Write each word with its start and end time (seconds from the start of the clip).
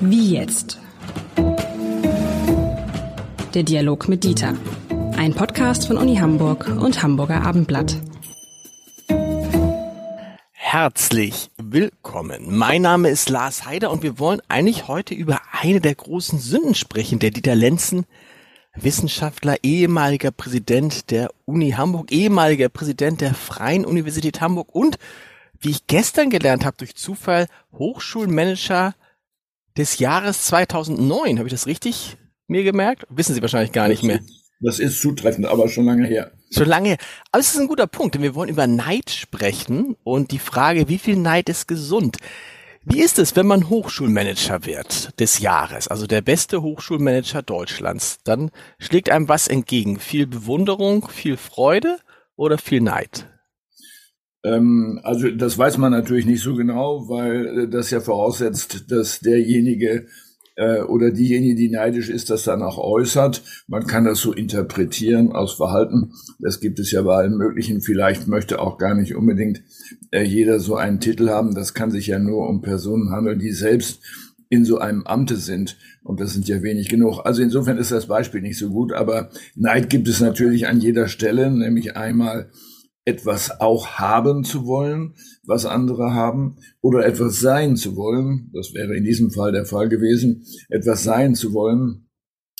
Wie 0.00 0.34
jetzt? 0.34 0.78
Der 3.54 3.62
Dialog 3.62 4.08
mit 4.08 4.24
Dieter. 4.24 4.54
Ein 5.16 5.34
Podcast 5.34 5.86
von 5.86 5.96
Uni 5.96 6.16
Hamburg 6.16 6.66
und 6.68 7.02
Hamburger 7.02 7.42
Abendblatt. 7.42 7.96
Herzlich 10.50 11.50
willkommen. 11.56 12.56
Mein 12.56 12.82
Name 12.82 13.08
ist 13.10 13.28
Lars 13.28 13.64
Heider 13.64 13.90
und 13.92 14.02
wir 14.02 14.18
wollen 14.18 14.42
eigentlich 14.48 14.88
heute 14.88 15.14
über 15.14 15.40
eine 15.52 15.80
der 15.80 15.94
großen 15.94 16.38
Sünden 16.40 16.74
sprechen, 16.74 17.20
der 17.20 17.30
Dieter 17.30 17.54
Lenzen, 17.54 18.06
Wissenschaftler, 18.74 19.56
ehemaliger 19.62 20.32
Präsident 20.32 21.10
der 21.12 21.30
Uni 21.44 21.70
Hamburg, 21.70 22.10
ehemaliger 22.10 22.68
Präsident 22.68 23.20
der 23.20 23.34
Freien 23.34 23.84
Universität 23.84 24.40
Hamburg 24.40 24.74
und, 24.74 24.98
wie 25.64 25.70
ich 25.70 25.86
gestern 25.86 26.30
gelernt 26.30 26.64
habe, 26.64 26.76
durch 26.76 26.94
Zufall 26.94 27.46
Hochschulmanager 27.72 28.94
des 29.76 29.98
Jahres 29.98 30.44
2009. 30.46 31.38
Habe 31.38 31.48
ich 31.48 31.54
das 31.54 31.66
richtig 31.66 32.16
mir 32.46 32.64
gemerkt? 32.64 33.06
Wissen 33.08 33.34
Sie 33.34 33.42
wahrscheinlich 33.42 33.72
gar 33.72 33.88
nicht 33.88 34.02
mehr. 34.02 34.20
Das 34.60 34.78
ist 34.78 35.00
zutreffend, 35.00 35.46
aber 35.46 35.68
schon 35.68 35.84
lange 35.84 36.06
her. 36.06 36.32
Schon 36.50 36.68
lange 36.68 36.90
her. 36.90 36.98
Aber 37.32 37.40
es 37.40 37.54
ist 37.54 37.60
ein 37.60 37.66
guter 37.66 37.86
Punkt, 37.86 38.14
denn 38.14 38.22
wir 38.22 38.34
wollen 38.34 38.48
über 38.48 38.66
Neid 38.66 39.10
sprechen 39.10 39.96
und 40.04 40.30
die 40.30 40.38
Frage, 40.38 40.88
wie 40.88 40.98
viel 40.98 41.16
Neid 41.16 41.48
ist 41.48 41.66
gesund? 41.66 42.18
Wie 42.84 43.00
ist 43.00 43.18
es, 43.18 43.34
wenn 43.34 43.46
man 43.46 43.70
Hochschulmanager 43.70 44.66
wird 44.66 45.18
des 45.18 45.38
Jahres, 45.38 45.88
also 45.88 46.06
der 46.06 46.20
beste 46.20 46.62
Hochschulmanager 46.62 47.42
Deutschlands? 47.42 48.18
Dann 48.24 48.50
schlägt 48.78 49.10
einem 49.10 49.28
was 49.28 49.48
entgegen? 49.48 49.98
Viel 49.98 50.26
Bewunderung, 50.26 51.08
viel 51.08 51.38
Freude 51.38 51.98
oder 52.36 52.58
viel 52.58 52.82
Neid? 52.82 53.26
Ähm, 54.44 55.00
also 55.02 55.30
das 55.30 55.56
weiß 55.56 55.78
man 55.78 55.90
natürlich 55.90 56.26
nicht 56.26 56.42
so 56.42 56.54
genau, 56.54 57.08
weil 57.08 57.46
äh, 57.46 57.68
das 57.68 57.90
ja 57.90 58.00
voraussetzt, 58.00 58.90
dass 58.90 59.20
derjenige 59.20 60.06
äh, 60.56 60.82
oder 60.82 61.10
diejenige, 61.10 61.54
die 61.54 61.70
neidisch 61.70 62.10
ist, 62.10 62.30
das 62.30 62.44
dann 62.44 62.62
auch 62.62 62.78
äußert. 62.78 63.42
Man 63.66 63.86
kann 63.86 64.04
das 64.04 64.20
so 64.20 64.32
interpretieren 64.32 65.32
aus 65.32 65.54
Verhalten. 65.54 66.12
Das 66.38 66.60
gibt 66.60 66.78
es 66.78 66.92
ja 66.92 67.02
bei 67.02 67.16
allen 67.16 67.36
möglichen. 67.36 67.80
Vielleicht 67.80 68.28
möchte 68.28 68.60
auch 68.60 68.78
gar 68.78 68.94
nicht 68.94 69.16
unbedingt 69.16 69.62
äh, 70.10 70.22
jeder 70.22 70.60
so 70.60 70.76
einen 70.76 71.00
Titel 71.00 71.30
haben. 71.30 71.54
Das 71.54 71.74
kann 71.74 71.90
sich 71.90 72.08
ja 72.08 72.18
nur 72.18 72.48
um 72.48 72.60
Personen 72.60 73.10
handeln, 73.10 73.38
die 73.38 73.52
selbst 73.52 74.00
in 74.50 74.64
so 74.64 74.78
einem 74.78 75.04
Amte 75.06 75.36
sind. 75.36 75.76
Und 76.02 76.20
das 76.20 76.34
sind 76.34 76.46
ja 76.46 76.62
wenig 76.62 76.90
genug. 76.90 77.22
Also 77.24 77.42
insofern 77.42 77.78
ist 77.78 77.90
das 77.90 78.06
Beispiel 78.06 78.42
nicht 78.42 78.58
so 78.58 78.68
gut. 78.68 78.92
Aber 78.92 79.30
Neid 79.56 79.88
gibt 79.88 80.06
es 80.06 80.20
natürlich 80.20 80.68
an 80.68 80.80
jeder 80.80 81.08
Stelle, 81.08 81.50
nämlich 81.50 81.96
einmal 81.96 82.50
etwas 83.04 83.60
auch 83.60 83.98
haben 83.98 84.44
zu 84.44 84.66
wollen, 84.66 85.14
was 85.44 85.66
andere 85.66 86.14
haben, 86.14 86.56
oder 86.80 87.04
etwas 87.04 87.40
sein 87.40 87.76
zu 87.76 87.96
wollen, 87.96 88.50
das 88.54 88.72
wäre 88.74 88.96
in 88.96 89.04
diesem 89.04 89.30
Fall 89.30 89.52
der 89.52 89.66
Fall 89.66 89.88
gewesen, 89.88 90.44
etwas 90.70 91.02
sein 91.02 91.34
zu 91.34 91.52
wollen, 91.52 92.08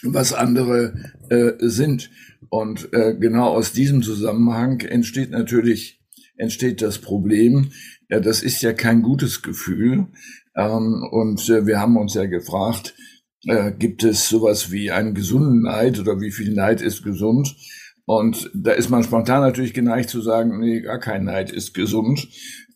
was 0.02 0.32
andere 0.32 0.94
äh, 1.30 1.52
sind. 1.60 2.10
Und 2.50 2.92
äh, 2.92 3.16
genau 3.18 3.48
aus 3.48 3.72
diesem 3.72 4.02
Zusammenhang 4.02 4.80
entsteht 4.80 5.30
natürlich 5.30 6.00
entsteht 6.36 6.82
das 6.82 6.98
Problem. 6.98 7.70
Ja, 8.08 8.20
das 8.20 8.42
ist 8.42 8.62
ja 8.62 8.72
kein 8.72 9.02
gutes 9.02 9.42
Gefühl. 9.42 10.08
Ähm, 10.56 11.08
und 11.10 11.48
äh, 11.48 11.66
wir 11.66 11.80
haben 11.80 11.96
uns 11.96 12.14
ja 12.14 12.26
gefragt, 12.26 12.94
äh, 13.46 13.72
gibt 13.72 14.04
es 14.04 14.28
sowas 14.28 14.70
wie 14.70 14.90
einen 14.90 15.14
gesunden 15.14 15.62
Neid 15.62 15.98
oder 15.98 16.20
wie 16.20 16.30
viel 16.32 16.52
Neid 16.54 16.80
ist 16.80 17.02
gesund? 17.02 17.54
Und 18.06 18.50
da 18.54 18.72
ist 18.72 18.90
man 18.90 19.02
spontan 19.02 19.40
natürlich 19.40 19.72
geneigt 19.72 20.10
zu 20.10 20.20
sagen, 20.20 20.60
nee, 20.60 20.80
gar 20.80 20.98
kein 20.98 21.24
Neid 21.24 21.50
ist 21.50 21.72
gesund. 21.72 22.28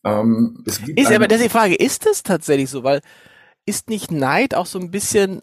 Ähm, 0.05 0.63
es 0.67 0.83
gibt 0.83 0.99
ist 0.99 1.13
aber 1.13 1.29
das 1.29 1.39
ist 1.39 1.47
die 1.47 1.51
Frage, 1.51 1.75
ist 1.75 2.07
das 2.07 2.23
tatsächlich 2.23 2.71
so? 2.71 2.83
Weil 2.83 3.01
ist 3.67 3.91
nicht 3.91 4.11
Neid 4.11 4.55
auch 4.55 4.67
so 4.67 4.79
ein 4.79 4.91
bisschen 4.91 5.41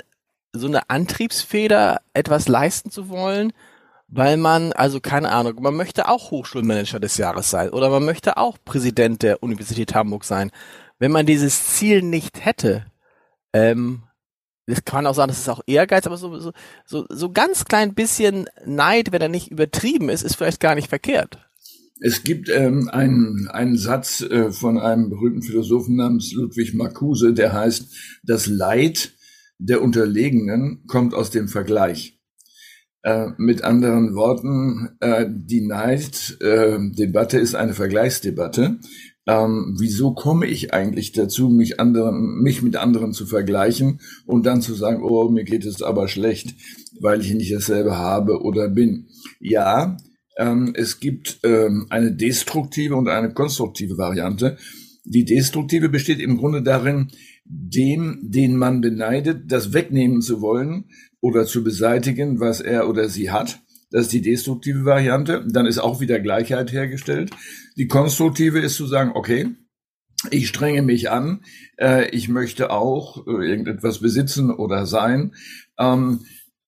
so 0.54 0.68
eine 0.68 0.90
Antriebsfeder, 0.90 2.02
etwas 2.14 2.48
leisten 2.48 2.90
zu 2.90 3.10
wollen? 3.10 3.54
Weil 4.08 4.38
man, 4.38 4.72
also 4.74 5.00
keine 5.00 5.32
Ahnung, 5.32 5.62
man 5.62 5.76
möchte 5.76 6.08
auch 6.08 6.32
Hochschulmanager 6.32 7.00
des 7.00 7.18
Jahres 7.18 7.50
sein 7.50 7.70
oder 7.70 7.90
man 7.90 8.06
möchte 8.06 8.38
auch 8.38 8.58
Präsident 8.64 9.24
der 9.24 9.44
Universität 9.44 9.94
Hamburg 9.94 10.24
sein. 10.24 10.52
Wenn 10.98 11.12
man 11.12 11.26
dieses 11.26 11.76
Ziel 11.76 12.02
nicht 12.02 12.46
hätte, 12.46 12.86
ähm, 13.54 14.04
das 14.68 14.86
kann 14.86 15.06
auch 15.06 15.16
sagen, 15.16 15.30
das 15.30 15.40
ist 15.40 15.50
auch 15.50 15.62
Ehrgeiz, 15.68 16.06
aber 16.06 16.18
so, 16.18 16.38
so, 16.40 16.52
so, 16.86 17.06
so 17.10 17.32
ganz 17.32 17.66
klein 17.66 17.94
bisschen 17.94 18.48
Neid, 18.66 19.12
wenn 19.12 19.22
er 19.22 19.30
nicht 19.30 19.52
übertrieben 19.52 20.10
ist, 20.10 20.24
ist 20.24 20.36
vielleicht 20.36 20.60
gar 20.60 20.76
nicht 20.76 20.90
verkehrt. 20.90 21.38
Es 22.02 22.24
gibt 22.24 22.50
ähm, 22.50 22.90
einen, 22.90 23.48
einen 23.48 23.78
Satz 23.78 24.22
äh, 24.22 24.52
von 24.52 24.78
einem 24.78 25.10
berühmten 25.10 25.44
Philosophen 25.44 25.96
namens 25.96 26.34
Ludwig 26.34 26.74
Marcuse, 26.74 27.34
der 27.34 27.54
heißt, 27.54 28.20
das 28.24 28.48
Leid 28.48 29.14
der 29.60 29.82
Unterlegenen 29.82 30.84
kommt 30.88 31.14
aus 31.14 31.30
dem 31.30 31.48
Vergleich. 31.48 32.20
Äh, 33.04 33.30
mit 33.38 33.64
anderen 33.64 34.16
Worten, 34.16 34.98
äh, 35.00 35.26
die 35.30 35.62
Neiddebatte 35.62 37.40
ist 37.40 37.56
eine 37.56 37.74
Vergleichsdebatte 37.74 38.80
ähm, 39.28 39.76
wieso 39.80 40.14
komme 40.14 40.46
ich 40.46 40.74
eigentlich 40.74 41.12
dazu, 41.12 41.50
mich 41.50 41.80
anderen, 41.80 42.42
mich 42.42 42.62
mit 42.62 42.76
anderen 42.76 43.14
zu 43.14 43.26
vergleichen 43.26 44.00
und 44.26 44.46
dann 44.46 44.62
zu 44.62 44.74
sagen, 44.74 45.04
oh, 45.04 45.30
mir 45.30 45.44
geht 45.44 45.66
es 45.66 45.82
aber 45.82 46.08
schlecht, 46.08 46.56
weil 47.00 47.22
ich 47.22 47.34
nicht 47.34 47.54
dasselbe 47.54 47.98
habe 47.98 48.42
oder 48.42 48.70
bin. 48.70 49.08
Ja, 49.40 49.98
ähm, 50.38 50.74
es 50.76 51.00
gibt 51.00 51.40
ähm, 51.44 51.88
eine 51.90 52.14
destruktive 52.14 52.96
und 52.96 53.08
eine 53.08 53.34
konstruktive 53.34 53.98
Variante. 53.98 54.58
Die 55.06 55.26
destruktive 55.26 55.90
besteht 55.90 56.20
im 56.20 56.38
Grunde 56.38 56.62
darin, 56.62 57.10
dem, 57.46 58.20
den 58.24 58.56
man 58.56 58.82
beneidet, 58.82 59.52
das 59.52 59.74
wegnehmen 59.74 60.22
zu 60.22 60.42
wollen 60.42 60.86
oder 61.22 61.46
zu 61.46 61.64
beseitigen, 61.64 62.40
was 62.40 62.60
er 62.60 62.90
oder 62.90 63.08
sie 63.08 63.32
hat. 63.32 63.62
Das 63.92 64.04
ist 64.04 64.14
die 64.14 64.22
destruktive 64.22 64.86
Variante. 64.86 65.46
Dann 65.48 65.66
ist 65.66 65.80
auch 65.80 66.00
wieder 66.00 66.20
Gleichheit 66.20 66.72
hergestellt. 66.72 67.32
Die 67.78 67.88
konstruktive 67.88 68.60
ist 68.60 68.76
zu 68.76 68.88
sagen, 68.88 69.12
okay, 69.14 69.56
ich 70.32 70.48
strenge 70.48 70.82
mich 70.82 71.10
an, 71.10 71.44
äh, 71.78 72.10
ich 72.10 72.30
möchte 72.30 72.72
auch 72.72 73.28
äh, 73.28 73.32
irgendetwas 73.32 74.00
besitzen 74.00 74.52
oder 74.52 74.86
sein. 74.86 75.36
Ähm, 75.78 76.22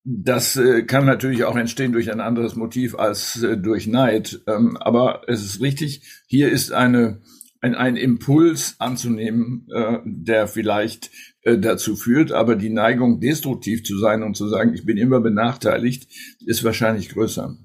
das 0.04 0.56
äh, 0.56 0.84
kann 0.84 1.04
natürlich 1.04 1.44
auch 1.44 1.56
entstehen 1.56 1.92
durch 1.92 2.10
ein 2.10 2.20
anderes 2.20 2.56
Motiv 2.56 2.94
als 2.94 3.42
äh, 3.42 3.58
durch 3.58 3.86
Neid. 3.86 4.40
Ähm, 4.46 4.76
aber 4.78 5.22
es 5.26 5.44
ist 5.44 5.60
richtig, 5.60 6.02
hier 6.26 6.50
ist 6.50 6.72
eine, 6.72 7.20
ein, 7.60 7.74
ein 7.74 7.96
Impuls 7.96 8.76
anzunehmen, 8.78 9.68
äh, 9.72 9.98
der 10.04 10.48
vielleicht 10.48 11.10
äh, 11.42 11.58
dazu 11.58 11.96
führt. 11.96 12.32
Aber 12.32 12.56
die 12.56 12.70
Neigung, 12.70 13.20
destruktiv 13.20 13.84
zu 13.84 13.98
sein 13.98 14.22
und 14.22 14.36
zu 14.36 14.48
sagen, 14.48 14.74
ich 14.74 14.84
bin 14.84 14.96
immer 14.96 15.20
benachteiligt, 15.20 16.08
ist 16.46 16.64
wahrscheinlich 16.64 17.08
größer. 17.08 17.56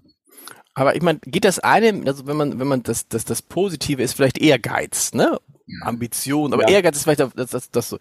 Aber 0.74 0.96
ich 0.96 1.02
meine, 1.02 1.20
geht 1.20 1.46
das 1.46 1.60
eine, 1.60 2.02
also 2.06 2.26
wenn 2.26 2.38
man, 2.38 2.60
wenn 2.60 2.68
man 2.68 2.84
das, 2.84 3.08
das, 3.08 3.26
das 3.26 3.42
Positive 3.42 4.02
ist 4.02 4.14
vielleicht 4.14 4.40
Ehrgeiz, 4.40 5.14
ne? 5.14 5.40
Ambition, 5.82 6.54
aber 6.54 6.64
ja. 6.64 6.76
Ehrgeiz 6.76 6.98
ist 6.98 7.04
vielleicht 7.04 7.22
das, 7.22 7.50
das, 7.52 7.72
das 7.72 7.90
so. 7.90 7.98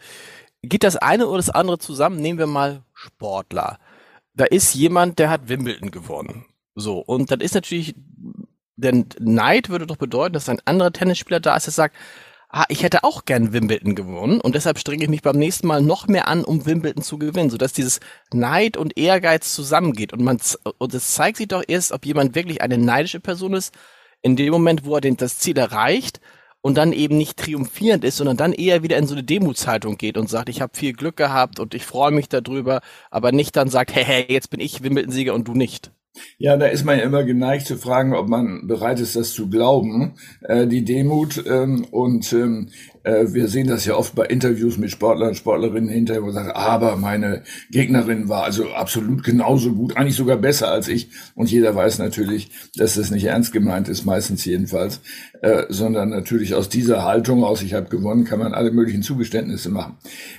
Geht 0.63 0.85
das 0.85 0.97
eine 0.97 1.27
oder 1.27 1.39
das 1.39 1.51
andere 1.51 1.79
zusammen? 1.79 2.21
Nehmen 2.21 2.39
wir 2.39 2.47
mal 2.47 2.83
Sportler. 2.93 3.79
Da 4.35 4.45
ist 4.45 4.75
jemand, 4.75 5.19
der 5.19 5.29
hat 5.31 5.49
Wimbledon 5.49 5.91
gewonnen. 5.91 6.47
So. 6.75 6.99
Und 6.99 7.31
dann 7.31 7.41
ist 7.41 7.55
natürlich, 7.55 7.95
denn 8.77 9.07
Neid 9.19 9.69
würde 9.69 9.87
doch 9.87 9.97
bedeuten, 9.97 10.35
dass 10.35 10.49
ein 10.49 10.61
anderer 10.65 10.93
Tennisspieler 10.93 11.41
da 11.41 11.57
ist, 11.57 11.67
der 11.67 11.73
sagt, 11.73 11.97
ah, 12.49 12.65
ich 12.69 12.83
hätte 12.83 13.05
auch 13.05 13.25
gern 13.25 13.53
Wimbledon 13.53 13.95
gewonnen 13.95 14.41
und 14.41 14.55
deshalb 14.55 14.79
strenge 14.79 15.05
ich 15.05 15.11
mich 15.11 15.23
beim 15.23 15.39
nächsten 15.39 15.67
Mal 15.67 15.83
noch 15.83 16.07
mehr 16.07 16.29
an, 16.29 16.45
um 16.45 16.67
Wimbledon 16.67 17.03
zu 17.03 17.19
gewinnen, 17.19 17.51
sodass 17.51 17.73
dieses 17.73 18.01
Neid 18.33 18.77
und 18.77 18.99
Ehrgeiz 18.99 19.55
zusammengeht 19.55 20.13
und 20.13 20.23
man 20.23 20.39
und 20.79 20.95
es 20.95 21.13
zeigt 21.13 21.39
sich 21.39 21.49
doch 21.49 21.65
erst, 21.67 21.93
ob 21.93 22.07
jemand 22.07 22.35
wirklich 22.35 22.63
eine 22.63 22.79
neidische 22.79 23.21
Person 23.21 23.55
ist, 23.55 23.75
in 24.23 24.37
dem 24.37 24.53
Moment, 24.53 24.85
wo 24.85 24.97
er 24.97 25.01
den, 25.01 25.17
das 25.17 25.39
Ziel 25.39 25.59
erreicht 25.59 26.21
und 26.61 26.77
dann 26.77 26.93
eben 26.93 27.17
nicht 27.17 27.39
triumphierend 27.39 28.05
ist, 28.05 28.19
sondern 28.19 28.37
dann 28.37 28.53
eher 28.53 28.83
wieder 28.83 28.97
in 28.97 29.07
so 29.07 29.15
eine 29.15 29.25
Demutshaltung 29.25 29.99
geht 29.99 30.17
und 30.17 30.31
sagt, 30.31 30.49
ich 30.49 30.61
habe 30.61 30.77
viel 30.77 30.93
Glück 30.93 31.17
gehabt 31.17 31.59
und 31.59 31.75
ich 31.75 31.85
freue 31.85 32.13
mich 32.13 32.29
darüber, 32.29 32.81
aber 33.11 33.33
nicht 33.33 33.57
dann 33.57 33.69
sagt, 33.69 33.95
hey, 33.95 34.05
hey, 34.05 34.27
jetzt 34.29 34.51
bin 34.51 34.61
ich 34.61 34.83
Wimbledon-Sieger 34.83 35.35
und 35.35 35.49
du 35.49 35.55
nicht. 35.55 35.91
Ja, 36.39 36.57
da 36.57 36.67
ist 36.67 36.85
man 36.85 36.99
ja 36.99 37.05
immer 37.05 37.25
geneigt 37.25 37.67
zu 37.67 37.77
fragen, 37.77 38.15
ob 38.15 38.29
man 38.29 38.67
bereit 38.67 39.01
ist, 39.01 39.17
das 39.17 39.33
zu 39.33 39.49
glauben, 39.49 40.15
äh, 40.43 40.67
die 40.67 40.85
Demut. 40.85 41.43
Ähm, 41.47 41.87
und 41.91 42.33
ähm, 42.33 42.69
äh, 43.05 43.33
wir 43.33 43.49
sehen 43.49 43.67
das 43.67 43.85
ja 43.85 43.95
oft 43.95 44.15
bei 44.15 44.27
Interviews 44.27 44.79
mit 44.79 44.91
Sportlern 44.91 45.35
Sportlerinnen 45.35 45.91
hinterher, 45.91 46.23
wo 46.23 46.27
man 46.27 46.35
sagt, 46.35 46.57
aber 46.57 46.97
meine 46.97 47.43
Gegnerin 47.71 48.29
war 48.29 48.45
also 48.45 48.71
absolut 48.71 49.25
genauso 49.25 49.73
gut, 49.73 49.97
eigentlich 49.97 50.17
sogar 50.17 50.37
besser 50.37 50.71
als 50.71 50.89
ich. 50.89 51.09
Und 51.35 51.51
jeder 51.51 51.75
weiß 51.75 51.99
natürlich, 51.99 52.51
dass 52.77 52.95
das 52.95 53.11
nicht 53.11 53.25
ernst 53.25 53.53
gemeint 53.53 53.89
ist, 53.89 54.05
meistens 54.05 54.45
jedenfalls, 54.45 55.01
äh, 55.41 55.65
sondern 55.69 56.11
natürlich 56.11 56.55
aus 56.55 56.69
dieser 56.69 57.05
Haltung 57.05 57.45
aus, 57.45 57.63
ich 57.63 57.75
habe 57.75 57.89
gewonnen, 57.89 58.25
kann 58.25 58.39
man 58.39 58.55
alle 58.55 58.71
möglichen 58.71 59.03
Zugeständnisse 59.03 59.71
machen. 59.71 59.97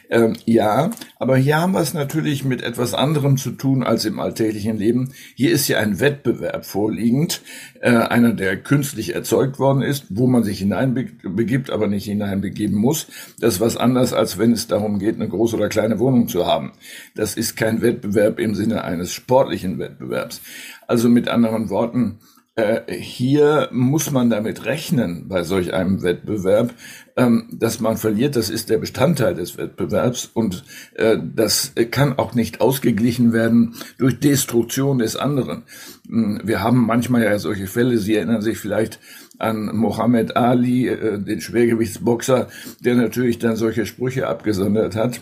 Ähm, 0.09 0.33
ja, 0.45 0.91
aber 1.17 1.37
hier 1.37 1.57
haben 1.57 1.73
wir 1.73 1.81
es 1.81 1.93
natürlich 1.93 2.45
mit 2.45 2.61
etwas 2.61 2.93
anderem 2.93 3.37
zu 3.37 3.51
tun 3.51 3.83
als 3.83 4.05
im 4.05 4.19
alltäglichen 4.19 4.77
Leben. 4.77 5.11
Hier 5.35 5.51
ist 5.51 5.67
ja 5.67 5.79
ein 5.79 5.99
Wettbewerb 5.99 6.65
vorliegend, 6.65 7.41
äh, 7.81 7.91
einer, 7.91 8.33
der 8.33 8.57
künstlich 8.57 9.13
erzeugt 9.13 9.59
worden 9.59 9.81
ist, 9.81 10.05
wo 10.09 10.27
man 10.27 10.43
sich 10.43 10.59
hineinbegibt, 10.59 11.69
aber 11.69 11.87
nicht 11.87 12.05
hineinbegibt 12.05 12.52
geben 12.55 12.77
muss. 12.77 13.07
Das 13.39 13.55
ist 13.55 13.59
was 13.61 13.77
anderes, 13.77 14.13
als 14.13 14.37
wenn 14.37 14.51
es 14.51 14.67
darum 14.67 14.99
geht, 14.99 15.15
eine 15.15 15.29
große 15.29 15.55
oder 15.55 15.69
kleine 15.69 15.99
Wohnung 15.99 16.27
zu 16.27 16.45
haben. 16.45 16.73
Das 17.15 17.35
ist 17.35 17.55
kein 17.55 17.81
Wettbewerb 17.81 18.39
im 18.39 18.55
Sinne 18.55 18.83
eines 18.83 19.13
sportlichen 19.13 19.79
Wettbewerbs. 19.79 20.41
Also 20.87 21.09
mit 21.09 21.27
anderen 21.27 21.69
Worten, 21.69 22.19
äh, 22.55 22.93
hier 22.93 23.69
muss 23.71 24.11
man 24.11 24.29
damit 24.29 24.65
rechnen 24.65 25.27
bei 25.27 25.41
solch 25.41 25.73
einem 25.73 26.03
Wettbewerb, 26.03 26.71
ähm, 27.17 27.47
dass 27.51 27.79
man 27.79 27.97
verliert. 27.97 28.35
Das 28.35 28.51
ist 28.51 28.69
der 28.69 28.77
Bestandteil 28.77 29.33
des 29.33 29.57
Wettbewerbs 29.57 30.29
und 30.31 30.63
äh, 30.93 31.17
das 31.35 31.73
kann 31.89 32.19
auch 32.19 32.35
nicht 32.35 32.61
ausgeglichen 32.61 33.33
werden 33.33 33.73
durch 33.97 34.19
Destruktion 34.19 34.99
des 34.99 35.15
anderen. 35.15 35.63
Hm, 36.07 36.41
wir 36.43 36.61
haben 36.61 36.85
manchmal 36.85 37.23
ja 37.23 37.39
solche 37.39 37.65
Fälle. 37.65 37.97
Sie 37.97 38.15
erinnern 38.15 38.43
sich 38.43 38.59
vielleicht 38.59 38.99
an 39.43 39.75
Mohammed 39.75 40.35
Ali, 40.35 40.87
äh, 40.87 41.19
den 41.19 41.41
Schwergewichtsboxer, 41.41 42.47
der 42.79 42.95
natürlich 42.95 43.39
dann 43.39 43.55
solche 43.55 43.85
Sprüche 43.85 44.27
abgesondert 44.27 44.95
hat 44.95 45.21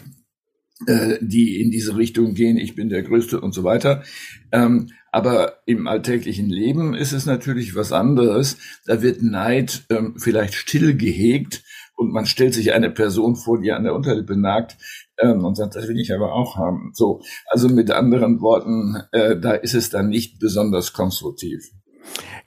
die 1.22 1.62
in 1.62 1.70
diese 1.70 1.96
Richtung 1.96 2.34
gehen, 2.34 2.58
ich 2.58 2.74
bin 2.76 2.90
der 2.90 3.04
Größte 3.04 3.40
und 3.40 3.54
so 3.54 3.64
weiter. 3.64 4.02
Ähm, 4.52 4.90
aber 5.12 5.60
im 5.66 5.88
alltäglichen 5.88 6.50
Leben 6.50 6.94
ist 6.94 7.12
es 7.12 7.26
natürlich 7.26 7.76
was 7.76 7.92
anderes. 7.92 8.58
Da 8.86 9.02
wird 9.02 9.22
Neid 9.22 9.84
ähm, 9.90 10.16
vielleicht 10.18 10.54
still 10.54 10.96
gehegt 10.96 11.64
und 11.96 12.12
man 12.12 12.26
stellt 12.26 12.54
sich 12.54 12.74
eine 12.74 12.90
Person 12.90 13.36
vor, 13.36 13.62
die 13.62 13.72
an 13.72 13.84
der 13.84 13.94
Unterlippe 13.94 14.38
nagt 14.38 14.78
ähm, 15.20 15.44
und 15.44 15.56
sagt, 15.56 15.76
das 15.76 15.88
will 15.88 16.00
ich 16.00 16.14
aber 16.14 16.34
auch 16.34 16.56
haben. 16.56 16.92
So, 16.94 17.22
also 17.48 17.68
mit 17.68 17.92
anderen 17.92 18.42
Worten, 18.42 18.96
äh, 19.12 19.38
da 19.38 19.52
ist 19.52 19.76
es 19.76 19.90
dann 19.90 20.10
nicht 20.10 20.40
besonders 20.40 20.94
konstruktiv. 20.94 21.62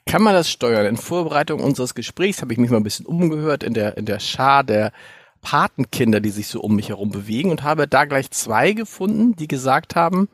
Kann 0.07 0.23
man 0.23 0.35
das 0.35 0.51
steuern? 0.51 0.87
In 0.87 0.97
Vorbereitung 0.97 1.61
unseres 1.61 1.95
Gesprächs 1.95 2.43
habe 2.43 2.53
ich 2.53 2.59
mich 2.59 2.71
mal 2.71 2.77
ein 2.77 2.85
bisschen 2.85 3.07
umgehört 3.07 3.63
in 3.63 3.75
der 3.75 3.97
in 3.97 4.07
der 4.07 4.21
Schar 4.21 4.65
der 4.65 4.93
Patenkinder, 5.41 6.21
die 6.21 6.31
sich 6.31 6.49
so 6.49 6.61
um 6.61 6.77
mich 6.77 6.89
herum 6.89 7.11
bewegen 7.11 7.51
und 7.51 7.63
habe 7.63 7.87
da 7.87 8.05
gleich 8.05 8.31
zwei 8.31 8.73
gefunden, 8.73 9.37
die 9.37 9.49
gesagt 9.49 9.95
haben, 9.95 10.29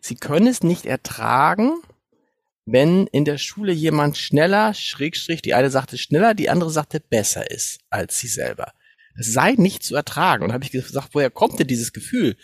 sie 0.00 0.14
können 0.14 0.46
es 0.46 0.62
nicht 0.62 0.86
ertragen, 0.86 1.82
wenn 2.64 3.06
in 3.08 3.24
der 3.24 3.38
Schule 3.38 3.72
jemand 3.72 4.16
schneller, 4.16 4.72
Schrägstrich, 4.72 5.42
die 5.42 5.54
eine 5.54 5.70
sagte 5.70 5.98
schneller, 5.98 6.34
die 6.34 6.48
andere 6.48 6.70
sagte 6.70 7.00
besser 7.00 7.50
ist 7.50 7.80
als 7.90 8.18
sie 8.18 8.28
selber. 8.28 8.72
Das 9.16 9.26
sei 9.26 9.52
nicht 9.52 9.82
zu 9.82 9.94
ertragen. 9.94 10.44
Und 10.44 10.52
habe 10.52 10.64
ich 10.64 10.70
gesagt, 10.70 11.10
woher 11.12 11.30
kommt 11.30 11.58
denn 11.58 11.66
dieses 11.66 11.92
Gefühl? 11.92 12.36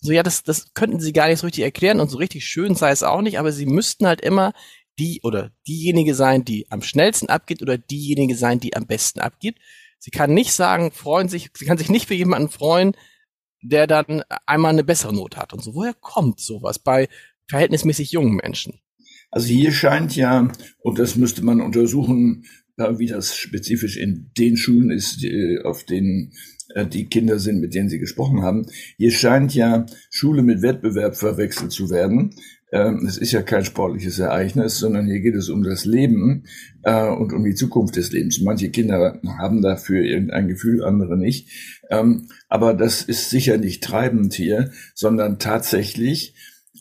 So, 0.00 0.12
ja, 0.12 0.22
das, 0.22 0.42
das 0.42 0.72
könnten 0.74 1.00
sie 1.00 1.12
gar 1.12 1.28
nicht 1.28 1.40
so 1.40 1.46
richtig 1.46 1.64
erklären 1.64 2.00
und 2.00 2.10
so 2.10 2.18
richtig 2.18 2.46
schön 2.46 2.74
sei 2.74 2.90
es 2.90 3.02
auch 3.02 3.20
nicht, 3.20 3.38
aber 3.38 3.52
sie 3.52 3.66
müssten 3.66 4.06
halt 4.06 4.20
immer 4.20 4.52
die 5.00 5.20
oder 5.22 5.50
diejenige 5.66 6.14
sein, 6.14 6.44
die 6.44 6.70
am 6.70 6.82
schnellsten 6.82 7.28
abgeht 7.28 7.62
oder 7.62 7.78
diejenige 7.78 8.36
sein, 8.36 8.60
die 8.60 8.76
am 8.76 8.86
besten 8.86 9.20
abgeht. 9.20 9.56
Sie 9.98 10.10
kann 10.10 10.34
nicht 10.34 10.52
sagen, 10.52 10.92
freuen 10.92 11.28
sich, 11.28 11.50
sie 11.56 11.64
kann 11.64 11.78
sich 11.78 11.88
nicht 11.88 12.06
für 12.06 12.14
jemanden 12.14 12.50
freuen, 12.50 12.92
der 13.62 13.86
dann 13.86 14.22
einmal 14.46 14.72
eine 14.72 14.84
bessere 14.84 15.14
Not 15.14 15.36
hat 15.36 15.52
und 15.52 15.62
so. 15.62 15.74
Woher 15.74 15.94
kommt 15.94 16.40
sowas 16.40 16.78
bei 16.78 17.08
verhältnismäßig 17.48 18.12
jungen 18.12 18.36
Menschen? 18.36 18.80
Also 19.30 19.48
hier 19.48 19.72
scheint 19.72 20.16
ja, 20.16 20.50
und 20.82 20.98
das 20.98 21.16
müsste 21.16 21.44
man 21.44 21.60
untersuchen, 21.60 22.44
wie 22.76 23.06
das 23.06 23.36
spezifisch 23.36 23.96
in 23.96 24.30
den 24.36 24.56
Schulen 24.56 24.90
ist, 24.90 25.24
auf 25.64 25.84
denen 25.84 26.32
äh, 26.32 26.36
die 26.90 27.06
Kinder 27.06 27.38
sind, 27.38 27.60
mit 27.60 27.74
denen 27.74 27.88
Sie 27.88 27.98
gesprochen 27.98 28.42
haben. 28.42 28.66
Hier 28.96 29.10
scheint 29.10 29.54
ja 29.54 29.86
Schule 30.10 30.42
mit 30.42 30.62
Wettbewerb 30.62 31.16
verwechselt 31.16 31.72
zu 31.72 31.90
werden. 31.90 32.34
Ähm, 32.72 33.04
es 33.06 33.18
ist 33.18 33.32
ja 33.32 33.42
kein 33.42 33.64
sportliches 33.64 34.18
Ereignis, 34.18 34.78
sondern 34.78 35.06
hier 35.06 35.20
geht 35.20 35.34
es 35.34 35.48
um 35.48 35.62
das 35.62 35.84
Leben 35.84 36.44
äh, 36.82 37.08
und 37.08 37.32
um 37.32 37.44
die 37.44 37.54
Zukunft 37.54 37.96
des 37.96 38.12
Lebens. 38.12 38.40
Manche 38.40 38.70
Kinder 38.70 39.20
haben 39.38 39.60
dafür 39.60 40.02
irgendein 40.02 40.46
Gefühl, 40.46 40.84
andere 40.84 41.16
nicht. 41.16 41.48
Ähm, 41.90 42.28
aber 42.48 42.74
das 42.74 43.02
ist 43.02 43.30
sicher 43.30 43.58
nicht 43.58 43.82
treibend 43.82 44.34
hier, 44.34 44.70
sondern 44.94 45.38
tatsächlich 45.38 46.34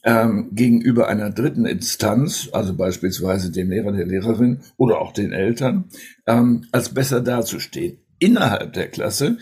ähm, 0.04 0.50
gegenüber 0.52 1.08
einer 1.08 1.32
dritten 1.32 1.66
Instanz, 1.66 2.50
also 2.54 2.76
beispielsweise 2.76 3.52
dem 3.52 3.72
Lehrer, 3.72 3.92
der 3.92 4.06
Lehrerin 4.06 4.60
oder 4.78 5.02
auch 5.02 5.12
den 5.12 5.34
Eltern, 5.34 5.86
als 6.72 6.94
besser 6.94 7.22
dazustehen. 7.22 7.98
Innerhalb 8.20 8.74
der 8.74 8.88
Klasse 8.88 9.40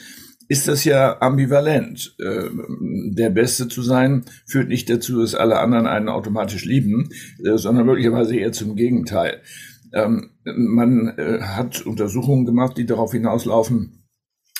ist 0.47 0.67
das 0.67 0.83
ja 0.83 1.21
ambivalent. 1.21 2.15
Ähm, 2.23 3.13
der 3.15 3.29
Beste 3.29 3.67
zu 3.67 3.81
sein 3.81 4.25
führt 4.45 4.69
nicht 4.69 4.89
dazu, 4.89 5.21
dass 5.21 5.35
alle 5.35 5.59
anderen 5.59 5.87
einen 5.87 6.09
automatisch 6.09 6.65
lieben, 6.65 7.09
äh, 7.43 7.57
sondern 7.57 7.85
möglicherweise 7.85 8.35
eher 8.35 8.51
zum 8.51 8.75
Gegenteil. 8.75 9.41
Ähm, 9.93 10.31
man 10.43 11.09
äh, 11.17 11.41
hat 11.41 11.85
Untersuchungen 11.85 12.45
gemacht, 12.45 12.77
die 12.77 12.85
darauf 12.85 13.11
hinauslaufen, 13.11 14.03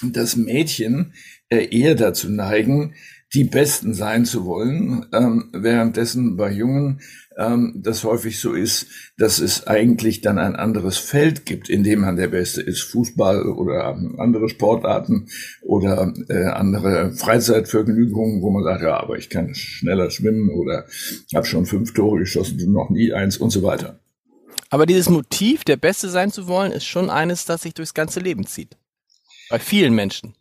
dass 0.04 0.36
Mädchen 0.36 1.14
äh, 1.50 1.68
eher 1.70 1.96
dazu 1.96 2.30
neigen, 2.30 2.94
die 3.34 3.44
Besten 3.44 3.94
sein 3.94 4.26
zu 4.26 4.46
wollen, 4.46 5.06
ähm, 5.14 5.50
währenddessen 5.54 6.38
bei 6.38 6.52
Jungen 6.52 7.02
ähm, 7.38 7.82
das 7.84 8.04
häufig 8.04 8.40
so 8.40 8.54
ist, 8.54 8.88
dass 9.18 9.40
es 9.40 9.68
eigentlich 9.68 10.22
dann 10.22 10.40
ein 10.40 10.56
anderes 10.56 10.98
Feld 10.98 11.46
gibt, 11.46 11.70
in 11.70 11.84
dem 11.84 12.02
man 12.02 12.16
der 12.16 12.30
Beste 12.30 12.62
ist. 12.62 12.82
Fußball 12.84 13.44
oder 13.48 13.96
andere 14.18 14.50
Sportarten 14.50 15.28
oder 15.62 16.14
äh, 16.30 16.46
andere 16.46 17.14
Freizeitvergnügungen, 17.14 18.42
wo 18.42 18.50
man 18.50 18.64
sagt, 18.64 18.82
ja, 18.82 19.00
aber 19.00 19.18
ich 19.18 19.30
kann 19.30 19.54
schneller 19.54 20.10
schwimmen 20.10 20.50
oder 20.50 20.86
habe 21.36 21.46
schon 21.46 21.66
fünf 21.66 21.94
Tore 21.94 22.20
geschossen, 22.20 22.58
noch 22.72 22.90
nie 22.90 23.14
eins 23.14 23.38
und 23.38 23.52
so 23.52 23.62
weiter. 23.62 24.00
Aber 24.70 24.86
dieses 24.86 25.10
Motiv, 25.10 25.64
der 25.64 25.78
Beste 25.78 26.10
sein 26.10 26.32
zu 26.32 26.48
wollen, 26.48 26.72
ist 26.72 26.86
schon 26.86 27.10
eines, 27.10 27.46
das 27.46 27.62
sich 27.62 27.74
durchs 27.74 27.94
ganze 27.94 28.20
Leben 28.20 28.46
zieht. 28.46 28.78
Bei 29.50 29.60
vielen 29.60 29.94
Menschen. 29.94 30.34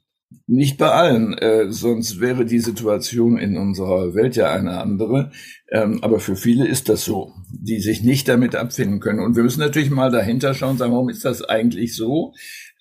Nicht 0.48 0.78
bei 0.78 0.90
allen, 0.90 1.34
äh, 1.34 1.70
sonst 1.70 2.20
wäre 2.20 2.44
die 2.44 2.58
Situation 2.58 3.38
in 3.38 3.56
unserer 3.56 4.14
Welt 4.14 4.36
ja 4.36 4.50
eine 4.52 4.80
andere. 4.80 5.30
Ähm, 5.70 6.02
aber 6.02 6.20
für 6.20 6.36
viele 6.36 6.66
ist 6.66 6.88
das 6.88 7.04
so, 7.04 7.32
die 7.50 7.80
sich 7.80 8.02
nicht 8.02 8.28
damit 8.28 8.56
abfinden 8.56 9.00
können. 9.00 9.20
Und 9.20 9.36
wir 9.36 9.42
müssen 9.42 9.60
natürlich 9.60 9.90
mal 9.90 10.10
dahinter 10.10 10.54
schauen, 10.54 10.72
und 10.72 10.78
sagen, 10.78 10.92
warum 10.92 11.08
ist 11.08 11.24
das 11.24 11.42
eigentlich 11.42 11.94
so? 11.94 12.32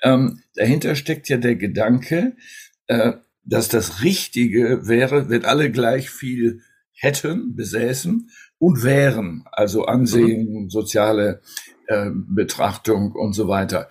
Ähm, 0.04 0.42
dahinter 0.56 0.96
steckt 0.96 1.30
ja 1.30 1.38
der 1.38 1.56
Gedanke, 1.56 2.36
äh, 2.88 3.14
dass 3.44 3.70
das 3.70 4.04
Richtige 4.04 4.88
wäre, 4.88 5.30
wenn 5.30 5.46
alle 5.46 5.72
gleich 5.72 6.10
viel 6.10 6.62
hätten, 6.94 7.56
besäßen 7.56 8.30
und 8.58 8.84
wären, 8.84 9.44
also 9.52 9.86
Ansehen, 9.86 10.64
mhm. 10.64 10.70
soziale 10.70 11.42
äh, 11.88 12.10
Betrachtung 12.12 13.12
und 13.12 13.34
so 13.34 13.48
weiter. 13.48 13.90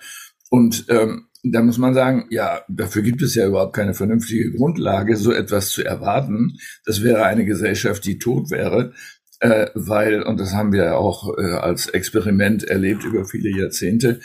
Und 0.51 0.87
ähm, 0.89 1.29
da 1.44 1.62
muss 1.62 1.79
man 1.79 1.93
sagen, 1.93 2.26
ja, 2.31 2.62
dafür 2.69 3.02
gibt 3.02 3.20
es 3.23 3.35
ja 3.35 3.46
überhaupt 3.46 3.76
keine 3.76 3.94
vernünftige 3.94 4.50
Grundlage, 4.52 5.17
so 5.17 5.32
etwas 5.32 5.70
zu 5.70 5.85
erwarten. 5.85 6.58
Das 6.86 7.03
wäre 7.03 7.24
eine 7.24 7.44
Gesellschaft, 7.44 8.05
die 8.06 8.19
tot 8.19 8.51
wäre, 8.51 8.94
äh, 9.41 9.67
weil, 9.74 10.22
und 10.22 10.41
das 10.41 10.55
haben 10.55 10.72
wir 10.72 10.84
ja 10.84 10.96
auch 10.96 11.36
äh, 11.36 11.53
als 11.53 11.89
Experiment 11.89 12.65
erlebt 12.65 13.05
über 13.05 13.27
viele 13.27 13.51
Jahrzehnte 13.51 14.20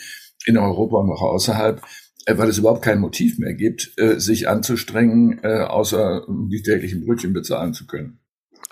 in 0.46 0.58
Europa 0.58 0.98
und 0.98 1.12
auch 1.12 1.22
außerhalb, 1.22 1.82
äh, 2.26 2.38
weil 2.38 2.48
es 2.48 2.58
überhaupt 2.58 2.84
kein 2.84 3.00
Motiv 3.00 3.38
mehr 3.38 3.54
gibt, 3.54 3.92
äh, 3.98 4.18
sich 4.20 4.48
anzustrengen, 4.48 5.40
äh, 5.44 5.64
außer 5.64 6.26
die 6.50 6.64
täglichen 6.64 7.06
Brötchen 7.06 7.34
bezahlen 7.34 7.74
zu 7.74 7.86
können. 7.86 8.20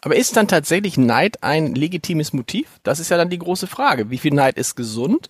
Aber 0.01 0.15
ist 0.15 0.37
dann 0.37 0.47
tatsächlich 0.47 0.97
Neid 0.97 1.43
ein 1.43 1.75
legitimes 1.75 2.31
Motiv? 2.31 2.79
Das 2.83 3.01
ist 3.01 3.09
ja 3.09 3.17
dann 3.17 3.29
die 3.29 3.39
große 3.39 3.67
Frage. 3.67 4.09
Wie 4.09 4.19
viel 4.19 4.33
Neid 4.33 4.57
ist 4.57 4.75
gesund? 4.75 5.29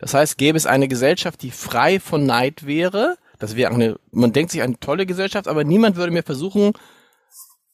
Das 0.00 0.14
heißt, 0.14 0.38
gäbe 0.38 0.56
es 0.56 0.66
eine 0.66 0.88
Gesellschaft, 0.88 1.42
die 1.42 1.50
frei 1.50 2.00
von 2.00 2.24
Neid 2.24 2.66
wäre, 2.66 3.16
das 3.38 3.54
wäre 3.54 3.72
eine, 3.72 3.98
man 4.10 4.32
denkt 4.32 4.52
sich 4.52 4.62
eine 4.62 4.78
tolle 4.80 5.06
Gesellschaft, 5.06 5.46
aber 5.46 5.64
niemand 5.64 5.96
würde 5.96 6.12
mir 6.12 6.22
versuchen, 6.22 6.72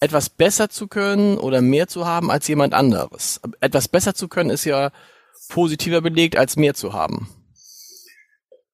etwas 0.00 0.28
besser 0.28 0.68
zu 0.68 0.88
können 0.88 1.38
oder 1.38 1.62
mehr 1.62 1.88
zu 1.88 2.06
haben 2.06 2.30
als 2.30 2.46
jemand 2.48 2.74
anderes. 2.74 3.40
Etwas 3.60 3.88
besser 3.88 4.14
zu 4.14 4.28
können 4.28 4.50
ist 4.50 4.64
ja 4.64 4.90
positiver 5.48 6.00
belegt, 6.00 6.36
als 6.36 6.56
mehr 6.56 6.74
zu 6.74 6.92
haben. 6.92 7.28